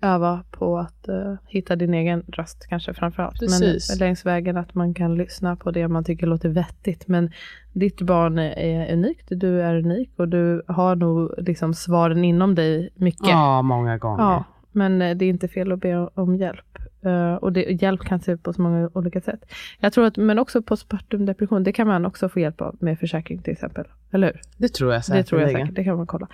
[0.00, 3.38] öva på att eh, hitta din egen röst kanske framförallt.
[3.38, 3.90] Precis.
[3.90, 7.08] Men längs vägen att man kan lyssna på det man tycker låter vettigt.
[7.08, 7.30] Men
[7.72, 12.54] ditt barn är, är unikt, du är unik och du har nog liksom svaren inom
[12.54, 13.28] dig mycket.
[13.28, 14.22] Ja, många gånger.
[14.22, 16.78] Ja, men eh, det är inte fel att be om hjälp.
[17.04, 19.44] Eh, och det, hjälp kan se ut på så många olika sätt.
[19.80, 22.98] Jag tror att, men också postpartum depression, det kan man också få hjälp av med
[22.98, 23.84] försäkring till exempel.
[24.10, 24.40] Eller hur?
[24.56, 25.26] Det tror jag Det säkerligen.
[25.26, 26.26] tror jag säkert, det kan man kolla.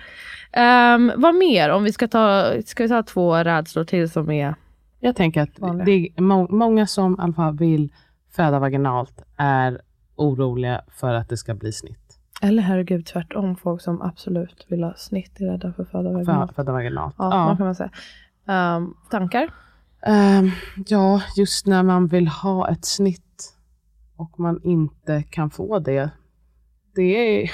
[0.95, 1.69] Um, vad mer?
[1.69, 4.55] Om vi ska ta, ska vi ta två rädslor till som är...
[4.99, 5.85] Jag tänker att Vanliga.
[5.85, 7.91] det är må- många som i alla fall vill
[8.31, 9.81] föda vaginalt är
[10.15, 11.99] oroliga för att det ska bli snitt.
[12.41, 16.13] Eller herregud tvärtom, folk som absolut vill ha snitt är rädda för att föda För,
[16.13, 16.55] vaginalt.
[16.55, 17.15] föda vaginalt.
[17.17, 17.45] Ja, Ja.
[17.45, 17.89] man kan man säga.
[18.47, 19.49] Ehm, tankar?
[20.05, 20.51] Ehm,
[20.87, 23.53] ja, just när man vill ha ett snitt
[24.15, 26.09] och man inte kan få det.
[26.95, 27.51] Det är,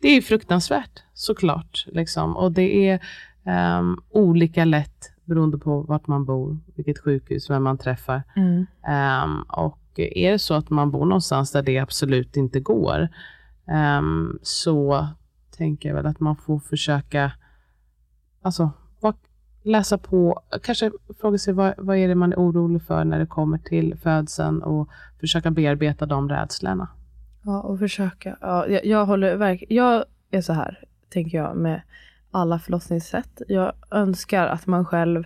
[0.00, 1.86] det är fruktansvärt såklart.
[1.86, 2.36] Liksom.
[2.36, 3.00] Och det är
[3.44, 8.22] ehm, olika lätt beroende på vart man bor, vilket sjukhus, vem man träffar.
[8.36, 8.66] Mm.
[8.86, 13.08] Ehm, och är det så att man bor någonstans där det absolut inte går,
[13.68, 15.08] ehm, så
[15.56, 17.32] tänker jag väl att man får försöka
[18.42, 18.70] alltså,
[19.62, 23.26] läsa på, kanske fråga sig vad, vad är det man är orolig för när det
[23.26, 24.88] kommer till födseln och
[25.20, 26.88] försöka bearbeta de rädslorna.
[27.42, 28.36] Ja, och försöka.
[28.40, 29.76] Ja, jag, jag håller verkligen...
[29.76, 31.82] Jag är så här, tänker jag, med
[32.30, 33.42] alla förlossningssätt.
[33.48, 35.24] Jag önskar att man själv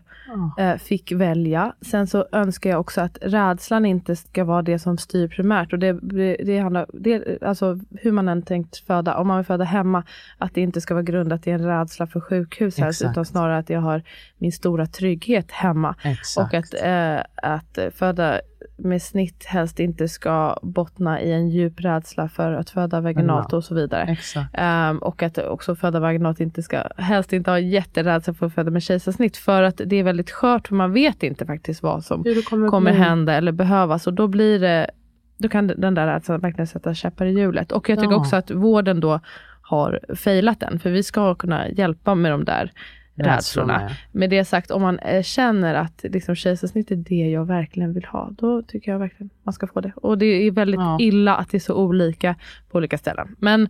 [0.59, 1.75] eh, fick välja.
[1.81, 5.73] Sen så önskar jag också att rädslan inte ska vara det som styr primärt.
[5.73, 9.47] Och det, det, det handlar, det, alltså hur man än tänkt föda, om man vill
[9.47, 10.03] föda hemma,
[10.39, 13.11] att det inte ska vara grundat i en rädsla för sjukhus Exakt.
[13.11, 14.03] utan snarare att jag har
[14.39, 15.95] min stora trygghet hemma.
[16.03, 16.55] Exakt.
[16.55, 18.41] Och att, eh, att föda
[18.77, 23.65] med snitt helst inte ska bottna i en djup rädsla för att föda vaginalt och
[23.65, 24.17] så vidare.
[24.53, 28.71] Ehm, och att också föda vaginalt inte ska, helst inte ha jätterädsla för att föda
[28.71, 29.37] med kejsarsnitt.
[29.37, 32.93] För att det är väldigt skört, för man vet inte faktiskt vad som kommer, kommer
[32.93, 34.07] hända eller behövas.
[34.07, 34.91] Och då blir det,
[35.39, 37.73] då kan den där rädslan verkligen sätta käppar i hjulet.
[37.73, 38.19] Och jag tycker Ja.
[38.21, 39.21] också att vården då
[39.63, 40.79] har failat den.
[40.79, 42.73] För vi ska kunna hjälpa med de där
[43.15, 43.83] rädslorna.
[43.83, 43.97] ja.
[44.13, 48.05] Med det sagt, om man eh, känner att liksom, kejsarsnitt är det jag verkligen vill
[48.05, 49.93] ha, då tycker jag verkligen man ska få det.
[49.97, 50.97] Och det är väldigt Ja.
[51.01, 52.35] illa att det är så olika
[52.71, 53.37] på olika ställen.
[53.39, 53.69] Men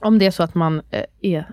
[0.00, 1.46] om det är så att man eh, är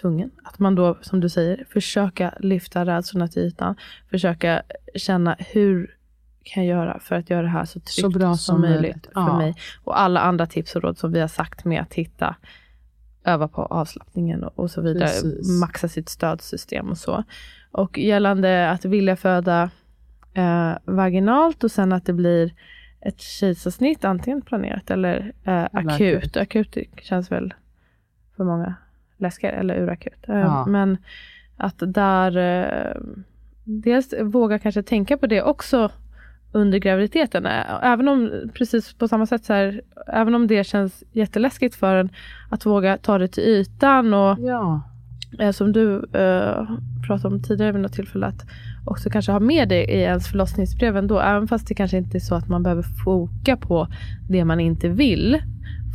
[0.00, 3.74] tvungen, att man då, som du säger, försöka lyfta rädslorna till ytan.
[4.10, 4.62] Försöka
[4.94, 5.96] känna hur
[6.42, 8.80] kan jag göra för att göra det här så tryggt Så bra som, som möjligt
[8.80, 9.04] möjligt.
[9.12, 9.38] för Ja.
[9.38, 9.54] mig.
[9.84, 12.36] Och alla andra tips och råd som vi har sagt med att hitta,
[13.24, 15.06] öva på avslappningen och, så vidare.
[15.06, 15.60] Precis.
[15.60, 17.24] Maxa sitt stödsystem och så.
[17.72, 19.70] Och gällande att vilja föda
[20.34, 22.54] eh, vaginalt och sen att det blir
[23.00, 26.36] ett kejsarsnitt, antingen planerat eller eh, akut.
[26.36, 26.76] akut.
[27.02, 27.54] känns väl
[28.36, 28.74] för många
[29.16, 30.28] läskigare, eller urakut.
[30.28, 30.66] Eh, Ja.
[30.66, 30.96] Men
[31.56, 33.00] att där eh,
[33.64, 35.90] dels våga kanske tänka på det också
[36.52, 37.46] under graviditeten.
[37.82, 42.08] Även om, precis på samma sätt, så här, även om det känns jätteläskigt för en,
[42.48, 44.82] att våga ta det till ytan och Ja,
[45.38, 46.70] eh, som du eh,
[47.06, 48.46] pratade om tidigare vid något tillfälle, att
[48.86, 52.20] också kanske ha med det i ens förlossningsbrev ändå, även fast det kanske inte är
[52.20, 53.88] så att man behöver foka på
[54.28, 55.38] det man inte vill.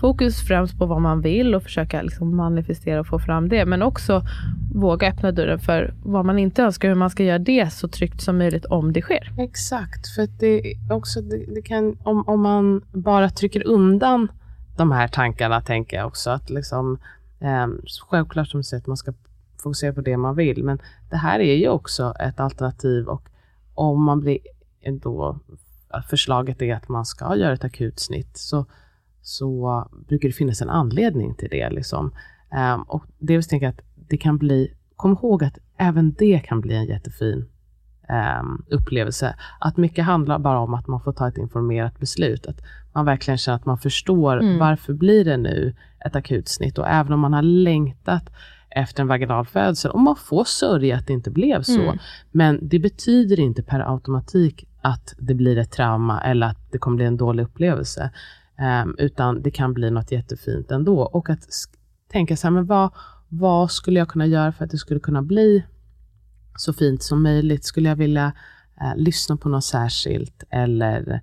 [0.06, 3.82] Fokus främst på vad man vill och försöka liksom manifestera och få fram det, men
[3.82, 4.22] också
[4.74, 8.22] våga öppna dörren för vad man inte önskar, hur man ska göra det så tryggt
[8.22, 9.34] som möjligt om det sker.
[9.38, 10.08] exakt.
[10.16, 14.28] För det också, det, det kan, om, om man bara trycker undan
[14.78, 16.30] de här tankarna, tänker jag också.
[16.30, 16.98] Att liksom,
[17.40, 17.68] eh,
[18.10, 19.14] självklart som du säger att man ska
[19.64, 23.30] fokusera på det man vill, men det här är ju också ett alternativ och
[23.74, 24.40] om man blir
[25.02, 25.40] då,
[26.10, 28.66] förslaget är att man ska göra ett akutsnitt, så,
[29.26, 31.70] så brukar det finnas en anledning till det.
[31.70, 32.12] Liksom.
[32.52, 36.62] Ehm, och det vill säga att det kan bli, kom ihåg att även det kan
[36.62, 37.46] bli en jättefin
[38.10, 39.36] ehm, upplevelse.
[39.60, 42.46] Att mycket handlar bara om att man får ta ett informerat beslut.
[42.46, 42.62] Att
[42.94, 44.60] man verkligen känner att man förstår Mm.
[44.60, 46.78] varför blir det nu ett akutsnitt.
[46.78, 48.30] Och även om man har längtat
[48.70, 51.82] efter en vaginal födsel, och man får sörja att det inte blev så.
[51.82, 51.98] Mm.
[52.32, 56.96] Men det betyder inte per automatik att det blir ett trauma eller att det kommer
[56.96, 58.12] bli en dålig upplevelse.
[58.58, 61.02] Ehm, utan det kan bli något jättefint ändå.
[61.02, 61.46] Och att
[62.12, 62.92] tänka så här, men vad,
[63.30, 65.66] vad skulle jag kunna göra för att det skulle kunna bli
[66.56, 67.66] så fint som möjligt?
[67.66, 68.34] Skulle jag vilja
[68.82, 71.22] eh, lyssna på något särskilt eller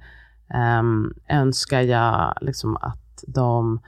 [0.49, 3.81] ehm, önskar jag liksom att de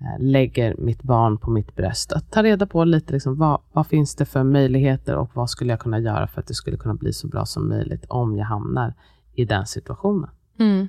[0.00, 2.12] eh, lägger mitt barn på mitt bröst?
[2.12, 5.72] Att ta reda på lite liksom, vad, vad finns det för möjligheter och vad skulle
[5.72, 8.46] jag kunna göra för att det skulle kunna bli så bra som möjligt om jag
[8.46, 8.94] hamnar
[9.34, 10.30] i den situationen?
[10.58, 10.88] Mm.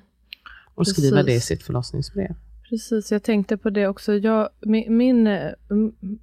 [0.75, 1.45] Och skriva det i Precis.
[1.45, 2.35] sitt förlossningsbrev.
[2.69, 4.13] Precis, jag tänkte på det också.
[4.13, 5.51] Jag, min, min, eh,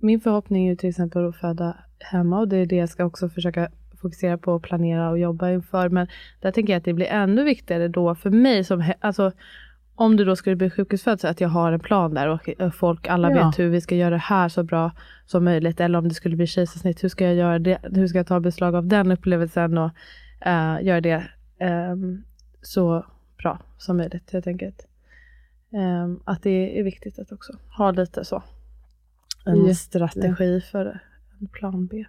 [0.01, 3.05] min förhoppning är ju till exempel att föda hemma och det är det jag ska
[3.05, 3.71] också försöka
[4.01, 5.89] fokusera på och planera och jobba inför.
[5.89, 6.07] Men
[6.41, 9.33] där tänker jag att det blir ännu viktigare då för mig som, alltså
[9.95, 13.09] om du då skulle bli sjukhusfödd så att jag har en plan där och folk
[13.09, 13.47] alla ja.
[13.47, 14.93] vet hur vi ska göra det här så bra
[15.27, 15.81] som möjligt.
[15.81, 17.79] Eller om det skulle bli kejsarsnitt, hur ska jag göra det?
[17.83, 19.91] Hur ska jag ta beslag av den upplevelsen och
[20.47, 21.25] uh, göra det
[21.93, 22.25] um,
[22.63, 23.07] så
[23.43, 24.87] bra som möjligt helt enkelt.
[25.73, 28.43] Um, att det är viktigt att också ha lite så
[29.45, 29.75] en Jätte.
[29.75, 31.01] strategi för
[31.41, 32.05] en plan B.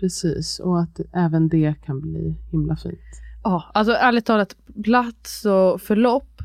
[0.00, 3.00] Precis, och att även det kan bli himla fint.
[3.44, 6.36] Ja, alltså ärligt talat, plats och förlopp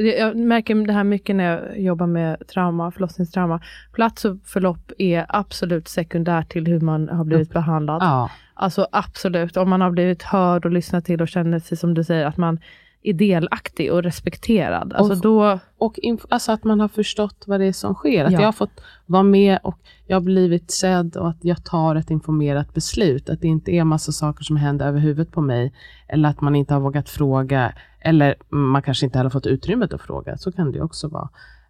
[0.00, 3.60] jag märker det här mycket när jag jobbar med trauma, förlossningstrauma.
[3.92, 8.02] Plats och förlopp är absolut sekundärt till hur man har blivit behandlad.
[8.02, 8.30] Ja.
[8.54, 12.04] Alltså absolut, om man har blivit hörd och lyssnat till och känner sig som du
[12.04, 12.60] säger, att man
[13.02, 14.92] är delaktig och respekterad.
[14.92, 15.58] Alltså och, då...
[15.78, 15.98] och
[16.28, 18.24] alltså att man har förstått vad det är som sker.
[18.24, 18.40] Att ja.
[18.40, 22.10] jag har fått vara med och jag har blivit sedd och att jag tar ett
[22.10, 23.30] informerat beslut.
[23.30, 25.72] Att det inte är massa saker som händer över huvudet på mig.
[26.08, 27.72] Eller att man inte har vågat fråga.
[28.00, 30.36] Eller man kanske inte heller fått utrymmet att fråga.
[30.36, 31.28] Så kan det också vara.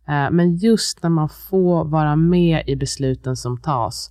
[0.09, 4.11] Eh, men just när man får vara med i besluten som tas,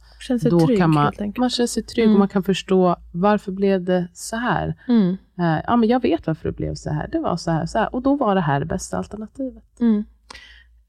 [0.50, 2.16] då trygg, kan man, man känner sig trygg mm.
[2.16, 4.76] och man kan förstå varför blev det så här.
[4.88, 5.18] Mm.
[5.40, 7.08] Uh, ja, men jag vet varför det blev så här.
[7.08, 7.96] Det var så här, så här.
[7.96, 9.80] och då var det här det bästa alternativet.
[9.80, 10.04] Mm.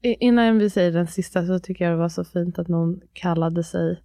[0.01, 3.63] Innan vi säger den sista så tycker jag det var så fint att någon kallade
[3.63, 4.03] sig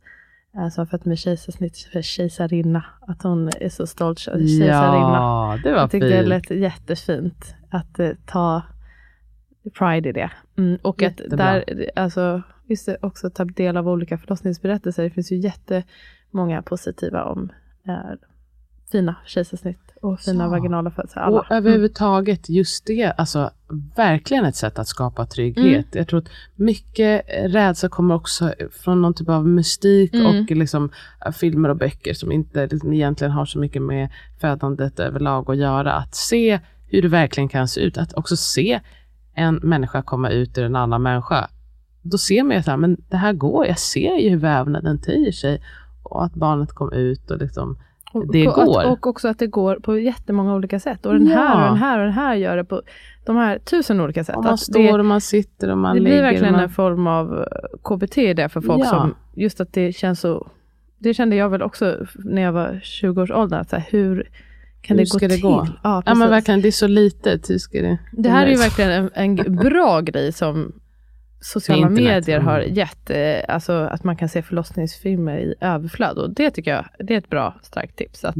[0.57, 2.84] eh, som fött med kejsarsnitt för kejsarinna.
[3.01, 5.16] Att hon är så stolt kejsarinna.
[5.16, 6.22] Ja, det var jag tyckte fint.
[6.22, 8.62] det lät jättefint att ta
[9.78, 10.30] pride i det.
[10.59, 11.49] Mm, och Jättebra.
[11.49, 15.03] att där, alltså, just det, också ta del av olika förlossningsberättelser.
[15.03, 17.53] Det finns ju jättemånga positiva om
[17.88, 18.12] eh,
[18.93, 20.51] fina kejsarsnitt och fina ja.
[20.51, 21.28] vaginala födslar.
[21.28, 21.59] Och mm.
[21.59, 23.51] överhuvudtaget just det, alltså
[23.97, 25.66] verkligen ett sätt att skapa trygghet.
[25.66, 25.84] Mm.
[25.93, 30.26] Jag tror att mycket rädsla kommer också från någon typ av mystik mm.
[30.26, 30.91] och liksom
[31.32, 34.09] filmer och böcker som inte liksom, egentligen har så mycket med
[34.41, 35.93] födandet överlag att göra.
[35.93, 38.80] Att se hur det verkligen kan se ut, att också se
[39.34, 41.49] en människa komma ut ur en annan människa,
[42.03, 43.66] då ser man ju att men det här går.
[43.66, 45.62] Jag ser ju hur vävnaden töjer sig
[46.03, 47.78] och att barnet kom ut och liksom
[48.32, 48.80] det och, går.
[48.80, 51.07] Att, och också att det går på jättemånga olika sätt.
[51.07, 51.38] Och den ja.
[51.38, 52.82] här och den här och den här gör det på
[53.26, 54.36] de här tusen olika sätt.
[54.36, 56.16] Och man står det, och man sitter och man det ligger.
[56.16, 56.62] Det blir verkligen man...
[56.62, 57.46] en form av eh,
[57.82, 58.88] KBT det för folk ja.
[58.88, 60.50] som, just att det känns så,
[60.98, 64.28] det kände jag väl också när jag var 20-årsåldern, att så här, hur
[64.80, 65.42] kan hur det gå ska det till?
[65.42, 65.66] Gå?
[65.82, 67.50] Ja, ja, men verkligen, det är så litet.
[67.50, 70.72] Hur ska det, det här är ju verkligen en, en bra grej som
[71.41, 72.74] sociala medier har mm.
[72.74, 76.18] gett, eh, alltså att man kan se förlossningsfilmer i överflöd.
[76.18, 78.24] Och det tycker jag det är ett bra starkt tips.
[78.24, 78.34] Att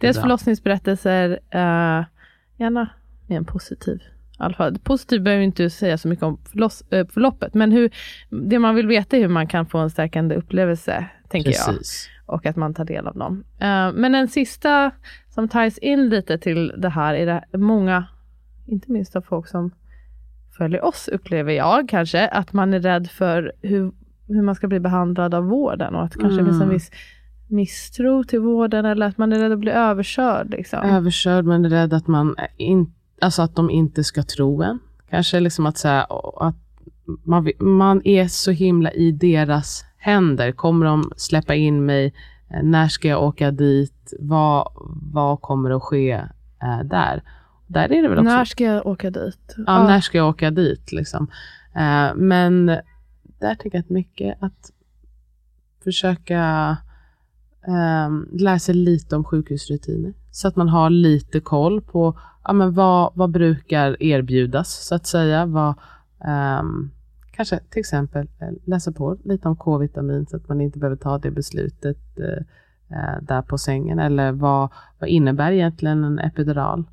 [0.00, 2.04] dels förlossningsberättelser, uh,
[2.56, 2.88] gärna
[3.26, 4.02] med en positiv
[4.56, 4.78] fall.
[4.78, 7.90] Positiv behöver inte säga så mycket om förloss, äh, förloppet, men hur,
[8.30, 12.10] det man vill veta är hur man kan få en stärkande upplevelse, tänker Precis.
[12.26, 12.34] jag.
[12.34, 13.44] Och att man tar del av dem.
[13.62, 14.90] Uh, men en sista
[15.28, 18.06] som ties in lite till det här är det många,
[18.66, 19.70] inte minst av folk som
[20.58, 23.92] följer oss, upplever jag kanske, att man är rädd för hur,
[24.28, 26.46] hur man ska bli behandlad av vården och att det kanske mm.
[26.46, 26.90] finns en viss
[27.48, 30.50] misstro till vården eller att man är rädd att bli överkörd.
[30.50, 30.78] Liksom.
[30.82, 34.78] Överkörd, man är rädd att, man in, alltså att de inte ska tro en.
[35.10, 36.56] Kanske liksom att, säga, att
[37.24, 40.52] man, man är så himla i deras händer.
[40.52, 42.14] Kommer de släppa in mig?
[42.62, 44.14] När ska jag åka dit?
[44.20, 44.72] Vad,
[45.12, 46.12] vad kommer att ske
[46.62, 47.22] äh, där?
[47.66, 48.30] Där är det väl också...
[48.30, 49.54] När ska jag åka dit?
[49.56, 49.86] Ja, ja.
[49.86, 51.30] när ska jag åka dit liksom.
[51.76, 52.66] Uh, men
[53.38, 54.72] där tänker jag att mycket att
[55.84, 56.76] försöka
[57.66, 60.14] um, lära sig lite om sjukhusrutiner.
[60.30, 65.06] Så att man har lite koll på ja, men vad, vad brukar erbjudas, så att
[65.06, 65.46] säga.
[65.46, 65.74] Vad,
[66.60, 66.90] um,
[67.32, 71.18] kanske till exempel eh, läsa på lite om K-vitamin så att man inte behöver ta
[71.18, 72.42] det beslutet uh,
[73.22, 73.98] där på sängen.
[73.98, 76.84] Eller vad, vad innebär egentligen en epidural?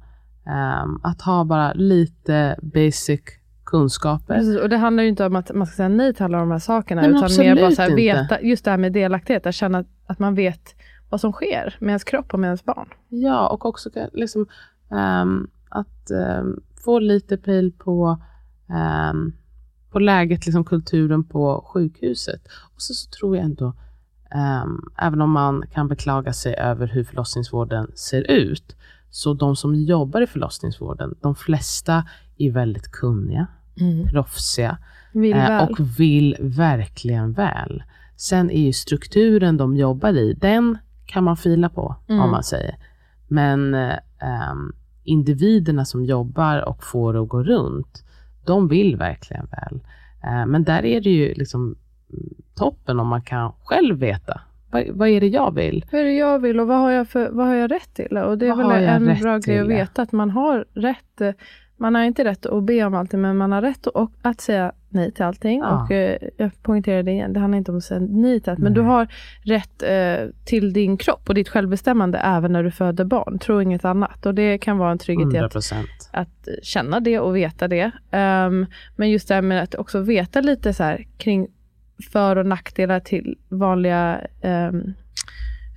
[0.46, 3.22] Um, att ha bara lite basic
[3.66, 4.36] kunskaper.
[4.36, 6.52] Precis, och det handlar ju inte om att man ska säga nej till alla de
[6.52, 9.56] här sakerna, nej, utan mer bara så här, veta, just det här med delaktighet, att
[9.56, 10.76] känna att man vet
[11.10, 12.88] vad som sker med ens kropp och med ens barn.
[13.10, 14.46] Ja, och också liksom,
[14.90, 18.22] um, att um, få lite pejl på,
[19.92, 22.42] på läget, liksom kulturen på sjukhuset.
[22.76, 23.74] Och så, så tror jag ändå,
[24.98, 28.76] även om man kan beklaga sig över hur förlossningsvården ser ut,
[29.12, 32.06] så de som jobbar i förlossningsvården, de flesta
[32.38, 33.48] är väldigt kunniga,
[33.80, 34.08] mm.
[34.08, 34.78] proffsiga
[35.14, 37.84] vill eh, och vill verkligen väl.
[38.16, 42.22] Sen är ju strukturen de jobbar i, den kan man fila på, mm.
[42.22, 42.76] om man säger.
[43.28, 43.98] Men eh,
[45.04, 48.04] individerna som jobbar och får att gå runt,
[48.46, 49.80] de vill verkligen väl.
[50.24, 51.62] Eh, men där är det ju liksom
[52.14, 54.42] mm, toppen om man kan själv veta.
[54.72, 55.86] Vad, vad är det jag vill?
[55.92, 58.18] Vad är det jag vill och vad har jag, för, vad har jag rätt till?
[58.18, 61.22] Och det är Vad väl en bra grej att veta att man har rätt.
[61.22, 61.32] eh,
[61.78, 64.72] Man har inte rätt att be om allting, men man har rätt att, att säga
[64.90, 65.60] nej till allting.
[65.60, 65.84] Ja.
[65.84, 68.60] Och eh, jag poängterar det igen, det handlar inte om att säga nej till allt,
[68.60, 69.08] men du har
[69.44, 73.40] rätt eh, till din kropp och ditt självbestämmande även när du föder barn.
[73.40, 74.26] Tro inget annat.
[74.26, 77.92] Och det kan vara en trygghet i 100 att att känna det och veta det.
[78.12, 78.66] Ehm,
[78.96, 81.48] men just det här med att också veta lite så här kring
[82.02, 84.94] för och nackdelar till vanliga ehm,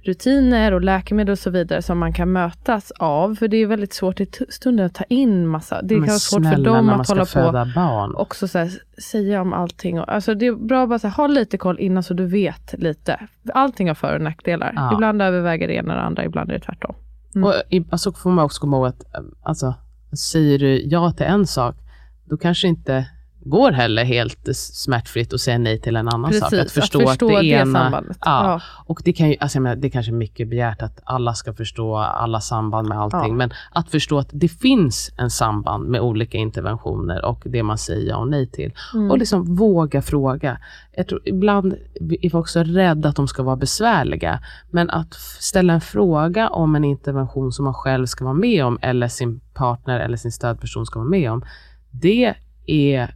[0.05, 3.35] rutiner och läkemedel och så vidare som man kan mötas av.
[3.35, 5.83] För det är väldigt svårt i stunden att ta in massa.
[5.83, 8.15] Det kan vara svårt för dem att hålla på barn.
[8.15, 8.71] också så här,
[9.03, 10.01] säga om allting.
[10.01, 12.27] Och, alltså det är bra att bara så här, ha lite koll innan så du
[12.27, 13.21] vet lite.
[13.55, 14.73] Allting har för och nackdelar.
[14.77, 14.95] Ja.
[14.95, 16.95] Ibland överväger det ena och det andra, ibland är det tvärtom.
[17.35, 17.49] Mm.
[17.49, 19.75] Och i, alltså får man också komma ihåg att, eh, alltså,
[20.17, 21.77] säger du ja till en sak,
[22.25, 23.07] då kanske inte
[23.45, 26.53] går heller helt smärtfritt att säga nej till en annan sak.
[26.53, 27.83] Att förstå att, det, ena...
[27.83, 28.17] sambandet.
[28.21, 28.45] Ja.
[28.45, 28.61] Ja.
[28.87, 31.55] Och det kan ju, alltså menar, det är kanske är mycket begärt att alla ska
[31.55, 33.33] förstå alla samband med allting, Ja.
[33.33, 38.09] men att förstå att det finns en samband med olika interventioner och det man säger
[38.09, 38.73] ja och nej till.
[38.95, 39.11] Mm.
[39.11, 40.59] Och liksom våga fråga.
[40.97, 41.75] Jag tror, ibland
[42.23, 44.41] är folk så rädda att de ska vara besvärliga,
[44.71, 48.79] men att ställa en fråga om en intervention som man själv ska vara med om,
[48.83, 51.45] eller sin partner eller sin stödperson ska vara med om,
[51.91, 52.35] det
[52.67, 53.15] är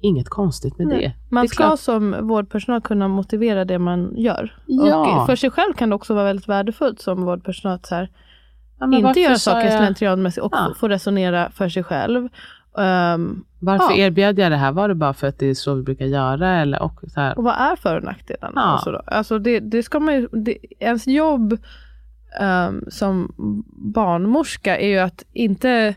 [0.00, 0.98] inget konstigt med Nej.
[1.00, 1.34] det.
[1.34, 4.54] Man det ska klart- som vårdpersonal kunna motivera det man gör.
[4.66, 5.20] Ja.
[5.20, 8.10] Och för sig själv kan det också vara väldigt värdefullt som vårdpersonal att så här,
[8.80, 10.74] Ja, inte göra sa saker jag- slentrianmässigt och Ja.
[10.76, 12.28] få resonera för sig själv.
[12.78, 13.96] Ehm, Varför Ja.
[13.96, 14.72] erbjöd jag det här?
[14.72, 16.50] Var det bara för att det är så vi brukar göra?
[16.60, 17.38] Eller, och så här?
[17.38, 18.52] och vad är för och nackdelarna?
[18.54, 18.62] Ja.
[18.62, 19.00] Alltså, då?
[19.06, 21.58] alltså det, det ska man ju, det, ens jobb
[22.40, 23.32] ehm, som
[23.94, 25.94] barnmorska är ju att inte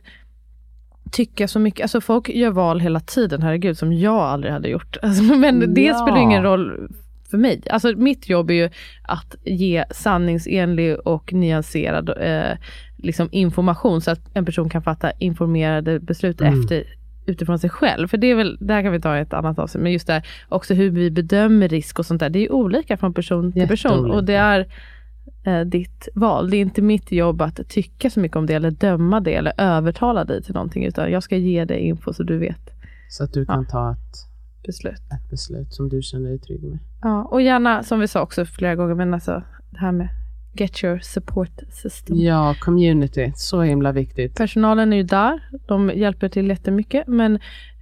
[1.11, 1.81] tycka så mycket.
[1.81, 4.97] Alltså folk gör val hela tiden, herregud, som jag aldrig hade gjort.
[5.01, 5.93] Alltså, men det Ja.
[5.93, 6.89] spelar ingen roll
[7.31, 7.61] för mig.
[7.69, 8.69] Alltså mitt jobb är ju
[9.03, 12.57] att ge sanningsenlig och nyanserad eh,
[12.97, 16.61] liksom information så att en person kan fatta informerade beslut Mm.
[16.61, 16.83] efter
[17.25, 18.07] utifrån sig själv.
[18.07, 20.07] För det är väl, det här kan vi ta i ett annat avsnitt, men just
[20.07, 22.29] det här också hur vi bedömer risk och sånt där.
[22.29, 24.65] Det är ju olika från person till person och det är
[25.43, 26.49] eh, ditt val.
[26.49, 29.53] Det är inte mitt jobb att tycka så mycket om det eller döma det eller
[29.57, 32.69] övertala dig till någonting utan jag ska ge dig info så du vet
[33.09, 34.27] Så att du kan ta ett,
[34.67, 34.93] beslut.
[34.93, 36.79] ett beslut som du känner dig trygg med.
[37.01, 40.09] Ja, och gärna som vi sa också flera gånger, men alltså det här med
[40.53, 42.17] get your support system.
[42.17, 43.31] Ja, community.
[43.35, 44.35] Så himla viktigt.
[44.35, 47.39] Personalen är ju där, de hjälper till jättemycket men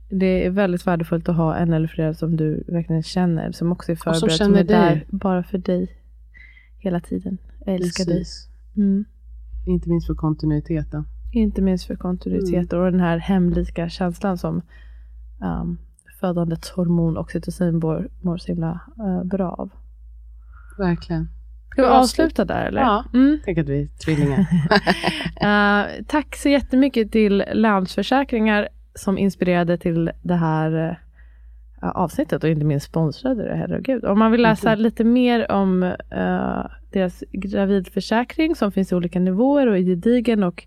[0.09, 3.91] det är väldigt värdefullt att ha en eller flera som du verkligen känner, som också
[3.91, 5.05] är som förberedd, som, känner är där dig.
[5.09, 5.87] bara för dig
[6.79, 7.37] hela tiden.
[7.67, 8.49] Jag älskar Precis.
[8.75, 8.83] dig.
[8.85, 9.05] Mm.
[9.65, 11.03] Inte minst för kontinuiteten.
[11.31, 12.85] Inte minst för kontinuitet Mm.
[12.85, 14.61] och den här hemlika känslan som
[15.41, 15.77] um,
[16.19, 19.69] födandets hormon oxytocin mår, mår så himla eh, bra av.
[20.77, 21.29] Verkligen.
[21.71, 22.81] Ska vi avsluta där eller?
[22.81, 23.03] Ja.
[23.13, 23.39] Mm.
[23.45, 24.47] Tänk att vi är tvillingar.
[25.41, 30.95] Eh, tack så jättemycket till Länsförsäkringar som inspirerade till det här eh,
[31.81, 34.05] avsnittet och inte minst sponsrade det, herregud.
[34.05, 34.79] Om man vill läsa Mhm.
[34.81, 40.63] lite mer om eh, deras gravidförsäkring som finns i olika nivåer och är gedigen och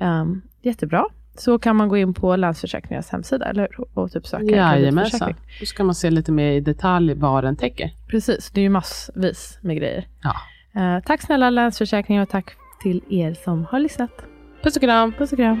[0.00, 1.04] ehm, jättebra
[1.38, 3.86] så kan man gå in på Länsförsäkringars hemsida, eller hur?
[3.98, 5.34] Och typ söka Jajamensan.
[5.60, 7.90] Då ska man se lite mer i detalj vad den täcker.
[8.08, 10.06] Precis, det är ju massvis med grejer.
[10.22, 10.34] Ja.
[10.80, 12.50] Eh, tack snälla Länsförsäkringar och tack
[12.82, 14.10] till er som har lyssnat.
[14.62, 15.12] Puss och kram!
[15.12, 15.60] Puss och kram.